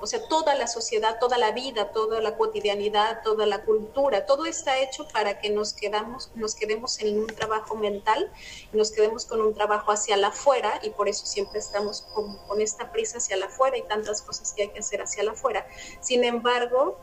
o 0.00 0.06
sea, 0.06 0.26
toda 0.26 0.54
la 0.54 0.66
sociedad, 0.66 1.18
toda 1.20 1.36
la 1.36 1.52
vida, 1.52 1.92
toda 1.92 2.22
la 2.22 2.38
cotidianidad, 2.38 3.20
toda 3.22 3.44
la 3.44 3.62
cultura, 3.62 4.24
todo 4.24 4.46
está 4.46 4.78
hecho 4.78 5.06
para 5.08 5.38
que 5.38 5.50
nos, 5.50 5.74
quedamos, 5.74 6.30
nos 6.34 6.54
quedemos 6.54 6.98
en 7.00 7.20
un 7.20 7.26
trabajo 7.26 7.76
mental, 7.76 8.32
nos 8.72 8.90
quedemos 8.90 9.26
con 9.26 9.42
un 9.42 9.52
trabajo 9.52 9.92
hacia 9.92 10.16
la 10.16 10.28
afuera 10.28 10.80
y 10.82 10.90
por 10.90 11.10
eso 11.10 11.26
siempre 11.26 11.58
estamos 11.58 12.06
con, 12.14 12.60
esta 12.62 12.90
prisa 12.90 13.18
hacia 13.18 13.36
la 13.36 13.46
afuera 13.46 13.76
y 13.76 13.82
tantas 13.82 14.22
cosas 14.22 14.54
que 14.54 14.62
hay 14.62 14.68
que 14.68 14.78
hacer 14.78 15.02
hacia 15.02 15.24
la 15.24 15.32
afuera. 15.32 15.66
Sin 16.00 16.24
embargo, 16.24 16.96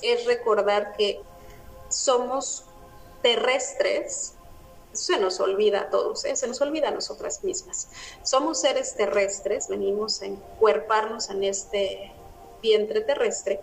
es 0.00 0.24
recordar 0.24 0.96
que 0.96 1.20
somos 1.90 2.64
terrestres, 3.20 4.35
se 4.96 5.18
nos 5.18 5.40
olvida 5.40 5.82
a 5.82 5.90
todos, 5.90 6.24
¿eh? 6.24 6.36
se 6.36 6.46
nos 6.46 6.60
olvida 6.60 6.88
a 6.88 6.90
nosotras 6.90 7.44
mismas. 7.44 7.88
Somos 8.22 8.60
seres 8.60 8.94
terrestres, 8.94 9.68
venimos 9.68 10.22
a 10.22 10.26
encuerparnos 10.26 11.30
en 11.30 11.44
este 11.44 12.12
vientre 12.62 13.00
terrestre, 13.00 13.60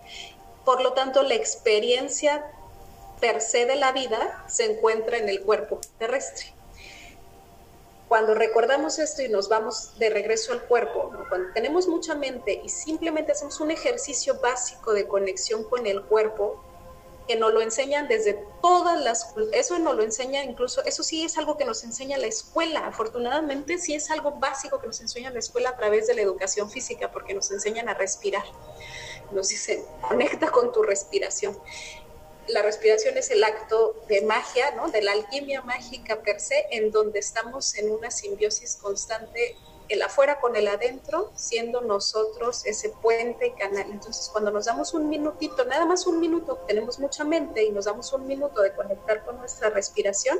por 0.66 0.82
lo 0.82 0.94
tanto 0.94 1.24
la 1.24 1.36
experiencia 1.36 2.46
per 3.20 3.42
se 3.42 3.66
de 3.66 3.76
la 3.76 3.92
vida 3.92 4.44
se 4.48 4.66
encuentra 4.72 5.18
en 5.18 5.30
el 5.30 5.42
cuerpo 5.42 5.80
terrestre. 5.98 6.54
Cuando 8.08 8.36
recordamos 8.36 9.00
esto 9.00 9.24
y 9.24 9.30
nos 9.30 9.50
vamos 9.50 9.98
de 9.98 10.10
regreso 10.10 10.52
al 10.52 10.62
cuerpo, 10.64 11.12
cuando 11.30 11.52
tenemos 11.54 11.88
mucha 11.88 12.14
mente 12.14 12.62
y 12.64 12.70
simplemente 12.70 13.32
hacemos 13.32 13.60
un 13.60 13.72
ejercicio 13.72 14.40
básico 14.40 14.94
de 14.94 15.08
conexión 15.08 15.64
con 15.64 15.88
el 15.88 16.04
cuerpo, 16.04 16.64
que 17.28 17.36
nos 17.36 17.54
lo 17.54 17.62
enseñan 17.62 18.08
desde 18.08 18.34
todas 18.62 19.00
las 19.02 19.34
eso 19.54 19.80
nos 19.80 19.96
lo 19.96 20.04
enseña 20.04 20.44
incluso 20.44 20.84
eso 20.84 21.04
sí 21.04 21.24
es 21.24 21.38
algo 21.38 21.58
que 21.58 21.66
nos 21.66 21.84
enseña 21.84 22.18
la 22.18 22.28
escuela. 22.28 22.88
Afortunadamente 22.88 23.78
sí 23.78 23.96
es 23.96 24.12
algo 24.12 24.32
básico 24.32 24.80
que 24.80 24.88
nos 24.88 25.00
enseña 25.02 25.30
la 25.30 25.40
escuela 25.40 25.70
a 25.70 25.78
través 25.78 26.08
de 26.08 26.16
la 26.16 26.22
educación 26.22 26.70
física 26.70 27.12
porque 27.12 27.34
nos 27.34 27.52
enseñan 27.52 27.90
a 27.90 27.94
respirar. 27.94 28.44
Nos 29.32 29.50
dicen 29.50 29.84
conecta 30.02 30.52
con 30.52 30.72
tu 30.72 30.84
respiración 30.84 31.58
la 32.48 32.62
respiración 32.62 33.18
es 33.18 33.32
el 33.32 33.44
acto 33.44 33.96
de 34.08 34.22
magia, 34.22 34.72
¿no? 34.72 34.90
de 34.90 35.02
la 35.02 35.14
alquimia 35.14 35.62
mágica 35.62 36.22
per 36.22 36.40
se, 36.40 36.68
en 36.72 36.92
donde 36.92 37.20
estamos 37.20 37.76
en 37.76 37.92
una 37.92 38.12
simbiosis 38.12 38.76
constante 38.76 39.56
el 39.94 40.02
afuera 40.02 40.40
con 40.40 40.56
el 40.56 40.68
adentro, 40.68 41.32
siendo 41.36 41.82
nosotros 41.82 42.66
ese 42.66 42.90
puente 42.90 43.48
y 43.48 43.52
canal. 43.52 43.90
Entonces, 43.90 44.30
cuando 44.32 44.52
nos 44.52 44.66
damos 44.66 44.94
un 44.94 45.08
minutito, 45.10 45.66
nada 45.66 45.86
más 45.86 46.06
un 46.08 46.20
minuto, 46.20 46.64
tenemos 46.68 47.00
mucha 47.00 47.24
mente 47.24 47.64
y 47.64 47.72
nos 47.72 47.86
damos 47.86 48.12
un 48.14 48.28
minuto 48.28 48.62
de 48.62 48.74
conectar 48.74 49.24
con 49.24 49.38
nuestra 49.38 49.70
respiración, 49.70 50.40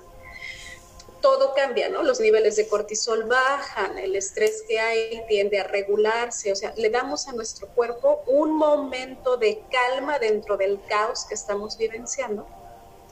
todo 1.22 1.54
cambia, 1.54 1.88
¿no? 1.88 2.04
Los 2.04 2.20
niveles 2.20 2.58
de 2.58 2.68
cortisol 2.68 3.24
bajan, 3.24 3.98
el 3.98 4.16
estrés 4.16 4.64
que 4.68 4.80
hay 4.80 5.24
tiende 5.30 5.58
a 5.58 5.64
regularse, 5.64 6.52
o 6.52 6.56
sea, 6.56 6.74
le 6.76 6.90
damos 6.90 7.30
a 7.30 7.32
nuestro 7.32 7.70
cuerpo 7.70 8.24
un 8.28 8.54
momento 8.54 9.38
de 9.38 9.64
calma 9.72 10.20
dentro 10.20 10.58
del 10.58 10.82
caos 10.86 11.26
que 11.26 11.34
estamos 11.34 11.78
vivenciando 11.78 12.46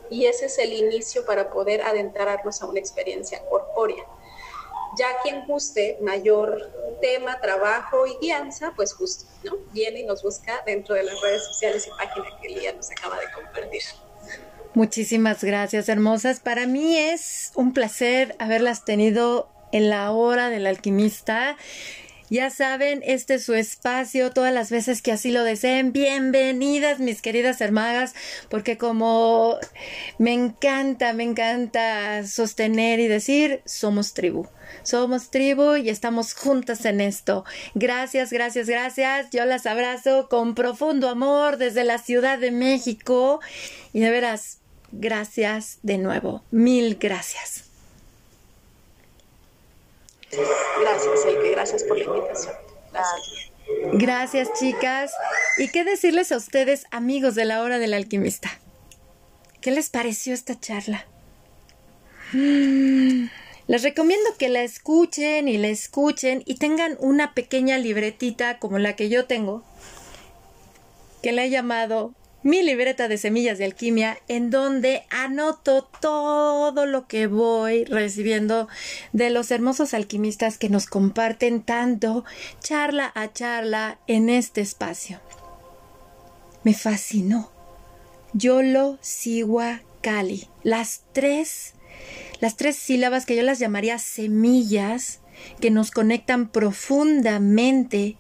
y 0.10 0.26
ese 0.26 0.48
es 0.48 0.60
el 0.60 0.74
inicio 0.74 1.26
para 1.26 1.50
poder 1.50 1.84
adentrarnos 1.84 2.62
a 2.62 2.66
una 2.66 2.80
experiencia 2.80 3.46
corpórea. 3.46 4.04
Ya 4.98 5.08
quien 5.24 5.46
guste 5.46 5.98
mayor 6.02 6.72
tema, 7.02 7.40
trabajo 7.40 8.06
y 8.06 8.18
guianza, 8.22 8.74
pues 8.76 8.94
justo, 8.94 9.26
¿no? 9.44 9.58
Viene 9.72 10.02
y 10.02 10.04
nos 10.04 10.24
busca 10.24 10.62
dentro 10.66 10.96
de 10.96 11.04
las 11.04 11.20
redes 11.22 11.46
sociales 11.46 11.88
y 11.88 11.90
página 11.92 12.26
que 12.42 12.50
Lía 12.50 12.74
nos 12.74 12.92
acaba 12.92 13.20
de 13.20 13.32
compartir. 13.32 13.82
Muchísimas 14.74 15.44
gracias, 15.44 15.90
hermosas. 15.90 16.40
Para 16.40 16.66
mí 16.66 16.98
es 16.98 17.52
un 17.56 17.74
placer 17.74 18.36
haberlas 18.40 18.86
tenido 18.86 19.50
en 19.72 19.90
la 19.90 20.12
hora 20.12 20.50
del 20.50 20.68
alquimista. 20.68 21.58
Ya 22.32 22.50
saben, 22.50 23.04
este 23.06 23.34
es 23.34 23.44
su 23.44 23.56
espacio 23.56 24.32
todas 24.32 24.54
las 24.54 24.72
veces 24.72 25.02
que 25.02 25.12
así 25.12 25.34
lo 25.34 25.44
deseen. 25.44 25.92
Bienvenidas, 25.92 27.00
mis 27.00 27.22
queridas 27.22 27.60
hermanas, 27.60 28.16
porque 28.48 28.78
como 28.78 29.58
me 30.18 30.32
encanta, 30.32 31.12
me 31.12 31.24
encanta 31.24 32.26
sostener 32.26 33.02
y 33.02 33.10
decir, 33.10 33.62
somos 33.66 34.14
tribu. 34.14 34.48
Somos 34.84 35.30
tribu 35.30 35.76
y 35.76 35.90
estamos 35.90 36.34
juntas 36.34 36.86
en 36.86 37.02
esto. 37.02 37.44
Gracias, 37.76 38.32
gracias, 38.32 38.70
gracias. 38.70 39.28
Yo 39.32 39.44
las 39.44 39.66
abrazo 39.66 40.30
con 40.30 40.56
profundo 40.56 41.10
amor 41.10 41.58
desde 41.58 41.84
la 41.84 41.98
Ciudad 41.98 42.40
de 42.40 42.52
México. 42.52 43.42
Y 43.92 44.00
de 44.00 44.10
veras, 44.10 44.60
gracias 44.94 45.80
de 45.84 45.98
nuevo. 45.98 46.46
Mil 46.50 46.96
gracias. 46.96 47.71
Gracias, 50.82 51.26
Elke, 51.26 51.52
gracias 51.52 51.84
por 51.84 51.98
la 51.98 52.06
invitación. 52.06 52.54
Gracias. 52.92 53.52
Gracias, 53.94 54.54
chicas. 54.54 55.12
¿Y 55.58 55.70
qué 55.70 55.84
decirles 55.84 56.32
a 56.32 56.38
ustedes, 56.38 56.86
amigos 56.92 57.36
de 57.36 57.46
la 57.46 57.62
hora 57.62 57.80
del 57.80 57.94
alquimista? 57.94 58.50
¿Qué 59.60 59.72
les 59.72 59.90
pareció 59.90 60.34
esta 60.34 60.60
charla? 60.60 61.06
Mm, 62.34 63.26
les 63.68 63.84
recomiendo 63.84 64.30
que 64.38 64.50
la 64.50 64.64
escuchen 64.64 65.48
y 65.48 65.58
la 65.58 65.68
escuchen 65.68 66.44
y 66.46 66.56
tengan 66.56 66.98
una 67.00 67.34
pequeña 67.34 67.78
libretita 67.78 68.60
como 68.60 68.80
la 68.80 68.96
que 68.96 69.10
yo 69.10 69.26
tengo, 69.26 69.64
que 71.22 71.32
la 71.32 71.44
he 71.44 71.50
llamado 71.50 72.14
mi 72.44 72.64
libreta 72.64 73.08
de 73.08 73.18
semillas 73.18 73.58
de 73.58 73.66
alquimia 73.66 74.18
en 74.28 74.50
donde 74.50 75.04
anoto 75.10 75.84
todo 75.84 76.86
lo 76.86 77.08
que 77.08 77.28
voy 77.28 77.86
recibiendo 77.86 78.68
de 79.14 79.30
los 79.30 79.52
hermosos 79.52 79.94
alquimistas 79.94 80.58
que 80.58 80.70
nos 80.70 80.88
comparten 80.88 81.62
tanto 81.62 82.26
charla 82.60 83.12
a 83.14 83.32
charla 83.32 84.00
en 84.08 84.30
este 84.30 84.62
espacio. 84.62 85.20
Me 86.64 86.74
fascinó. 86.74 87.52
Yolo 88.34 88.98
Siwa 89.02 89.82
Kali. 90.02 90.48
Las 90.64 91.02
tres, 91.12 91.74
las 92.40 92.56
tres 92.56 92.76
sílabas 92.76 93.26
que 93.26 93.36
yo 93.36 93.44
las 93.44 93.60
llamaría 93.60 94.00
semillas 94.00 95.20
que 95.60 95.72
nos 95.72 95.92
conectan 95.92 96.50
profundamente 96.50 98.16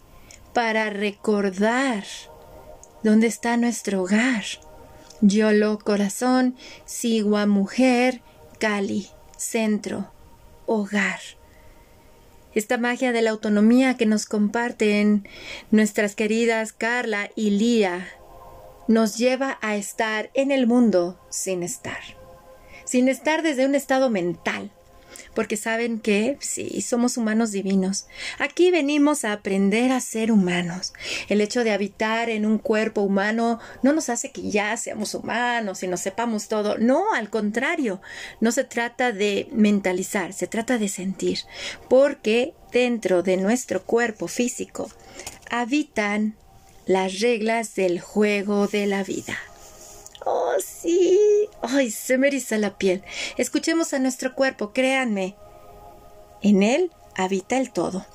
para 0.53 0.89
recordar 0.89 2.03
¿Dónde 3.03 3.25
está 3.25 3.57
nuestro 3.57 4.03
hogar? 4.03 4.43
Yolo, 5.21 5.79
corazón, 5.79 6.55
Sigua, 6.85 7.47
mujer, 7.47 8.21
Cali, 8.59 9.07
centro, 9.37 10.11
hogar. 10.67 11.19
Esta 12.53 12.77
magia 12.77 13.11
de 13.11 13.23
la 13.23 13.31
autonomía 13.31 13.97
que 13.97 14.05
nos 14.05 14.27
comparten 14.27 15.27
nuestras 15.71 16.15
queridas 16.15 16.73
Carla 16.73 17.31
y 17.35 17.49
Lía 17.51 18.07
nos 18.87 19.17
lleva 19.17 19.57
a 19.61 19.75
estar 19.75 20.29
en 20.35 20.51
el 20.51 20.67
mundo 20.67 21.19
sin 21.29 21.63
estar. 21.63 22.01
Sin 22.85 23.07
estar 23.07 23.41
desde 23.41 23.65
un 23.65 23.73
estado 23.73 24.11
mental, 24.11 24.71
porque 25.33 25.57
saben 25.57 25.99
que 25.99 26.37
sí, 26.39 26.81
somos 26.81 27.17
humanos 27.17 27.51
divinos. 27.51 28.07
Aquí 28.39 28.71
venimos 28.71 29.23
a 29.23 29.33
aprender 29.33 29.91
a 29.91 30.01
ser 30.01 30.31
humanos. 30.31 30.93
El 31.29 31.41
hecho 31.41 31.63
de 31.63 31.71
habitar 31.71 32.29
en 32.29 32.45
un 32.45 32.57
cuerpo 32.57 33.01
humano 33.01 33.59
no 33.83 33.93
nos 33.93 34.09
hace 34.09 34.31
que 34.31 34.49
ya 34.49 34.75
seamos 34.77 35.13
humanos 35.13 35.83
y 35.83 35.87
nos 35.87 36.01
sepamos 36.01 36.47
todo. 36.47 36.77
No, 36.77 37.13
al 37.13 37.29
contrario, 37.29 38.01
no 38.39 38.51
se 38.51 38.63
trata 38.63 39.11
de 39.11 39.47
mentalizar, 39.51 40.33
se 40.33 40.47
trata 40.47 40.77
de 40.77 40.89
sentir, 40.89 41.39
porque 41.89 42.53
dentro 42.71 43.23
de 43.23 43.37
nuestro 43.37 43.83
cuerpo 43.83 44.27
físico 44.27 44.89
habitan 45.49 46.35
las 46.85 47.19
reglas 47.19 47.75
del 47.75 47.99
juego 47.99 48.67
de 48.67 48.87
la 48.87 49.03
vida. 49.03 49.37
Oh, 50.25 50.53
sí. 50.63 51.19
Ay, 51.61 51.91
se 51.91 52.17
me 52.17 52.27
eriza 52.27 52.57
la 52.57 52.77
piel. 52.77 53.03
Escuchemos 53.37 53.93
a 53.93 53.99
nuestro 53.99 54.35
cuerpo, 54.35 54.71
créanme. 54.71 55.35
En 56.41 56.63
él 56.63 56.91
habita 57.15 57.57
el 57.57 57.71
todo. 57.71 58.05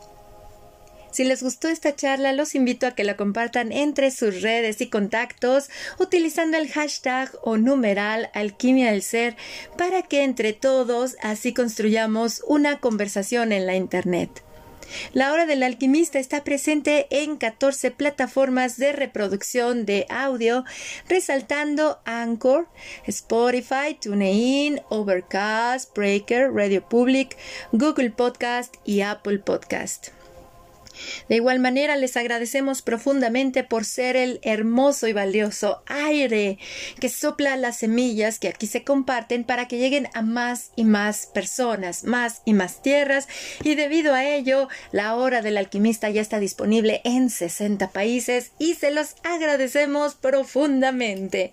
Si 1.17 1.25
les 1.25 1.43
gustó 1.43 1.69
esta 1.69 1.97
charla, 1.97 2.35
los 2.35 2.55
invito 2.55 2.87
a 2.87 2.91
que 2.91 3.03
la 3.03 3.17
compartan 3.17 3.73
entre 3.73 4.11
sus 4.11 4.43
redes 4.43 4.83
y 4.83 4.91
contactos 4.91 5.71
utilizando 5.99 6.59
el 6.59 6.69
hashtag 6.71 7.31
o 7.43 7.57
numeral 7.57 8.29
alquimia 8.35 8.91
del 8.91 9.01
ser 9.01 9.35
para 9.79 10.03
que 10.03 10.25
entre 10.25 10.53
todos 10.53 11.17
así 11.23 11.55
construyamos 11.55 12.43
una 12.47 12.81
conversación 12.81 13.53
en 13.53 13.65
la 13.65 13.77
Internet. 13.77 14.43
La 15.13 15.33
Hora 15.33 15.47
del 15.47 15.63
Alquimista 15.63 16.19
está 16.19 16.45
presente 16.45 17.07
en 17.11 17.37
14 17.37 17.91
plataformas 17.91 18.77
de 18.77 18.93
reproducción 18.93 19.87
de 19.87 20.07
audio, 20.09 20.65
resaltando 21.09 22.01
Anchor, 22.05 22.69
Spotify, 23.07 23.97
TuneIn, 24.01 24.81
Overcast, 24.89 25.95
Breaker, 25.97 26.53
Radio 26.53 26.87
Public, 26.89 27.37
Google 27.73 28.11
Podcast 28.11 28.75
y 28.85 29.03
Apple 29.03 29.39
Podcast. 29.39 30.16
De 31.29 31.37
igual 31.37 31.61
manera, 31.61 31.97
les 31.97 32.17
agradecemos 32.17 32.83
profundamente 32.83 33.65
por 33.65 33.85
ser 33.85 34.17
el 34.17 34.41
hermoso 34.43 35.07
y 35.09 35.13
valioso 35.13 35.83
aire 35.87 36.59
que 37.01 37.09
sopla 37.09 37.57
las 37.57 37.79
semillas 37.79 38.39
que 38.39 38.49
aquí 38.49 38.67
se 38.67 38.85
comparten 38.85 39.45
para 39.45 39.69
que 39.69 39.79
lleguen 39.79 40.09
a 40.15 40.23
más 40.23 40.71
y 40.77 40.85
más 40.85 41.27
personas, 41.27 42.05
más 42.05 42.43
y 42.45 42.55
más 42.55 42.83
tierras, 42.83 43.29
y 43.63 43.75
debido 43.75 44.15
a 44.15 44.25
ello, 44.25 44.69
la 44.93 45.15
hora 45.17 45.43
del 45.43 45.57
alquimista 45.57 46.11
ya 46.11 46.21
está 46.21 46.39
disponible 46.39 47.01
en 47.05 47.31
60 47.31 47.91
países 47.91 48.53
y 48.59 48.75
se 48.75 48.91
los 48.91 49.17
agradecemos 49.23 50.15
profundamente. 50.15 51.53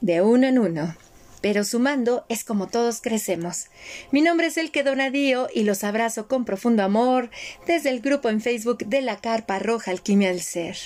De 0.00 0.20
uno 0.20 0.46
en 0.46 0.58
uno 0.58 0.96
pero 1.44 1.62
sumando 1.62 2.24
es 2.30 2.42
como 2.42 2.68
todos 2.68 3.02
crecemos. 3.02 3.66
Mi 4.10 4.22
nombre 4.22 4.46
es 4.46 4.56
Elke 4.56 4.82
Donadío 4.82 5.48
y 5.52 5.64
los 5.64 5.84
abrazo 5.84 6.26
con 6.26 6.46
profundo 6.46 6.82
amor 6.82 7.28
desde 7.66 7.90
el 7.90 8.00
grupo 8.00 8.30
en 8.30 8.40
Facebook 8.40 8.78
de 8.86 9.02
la 9.02 9.18
Carpa 9.18 9.58
Roja 9.58 9.90
Alquimia 9.90 10.30
del 10.30 10.40
Ser. 10.40 10.78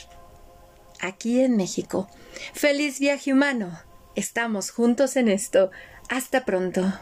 Aquí 1.01 1.39
en 1.39 1.57
México. 1.57 2.11
Feliz 2.55 2.99
viaje 2.99 3.33
humano. 3.33 3.79
Estamos 4.17 4.73
juntos 4.73 5.15
en 5.15 5.29
esto. 5.29 5.71
Hasta 6.09 6.45
pronto. 6.45 6.93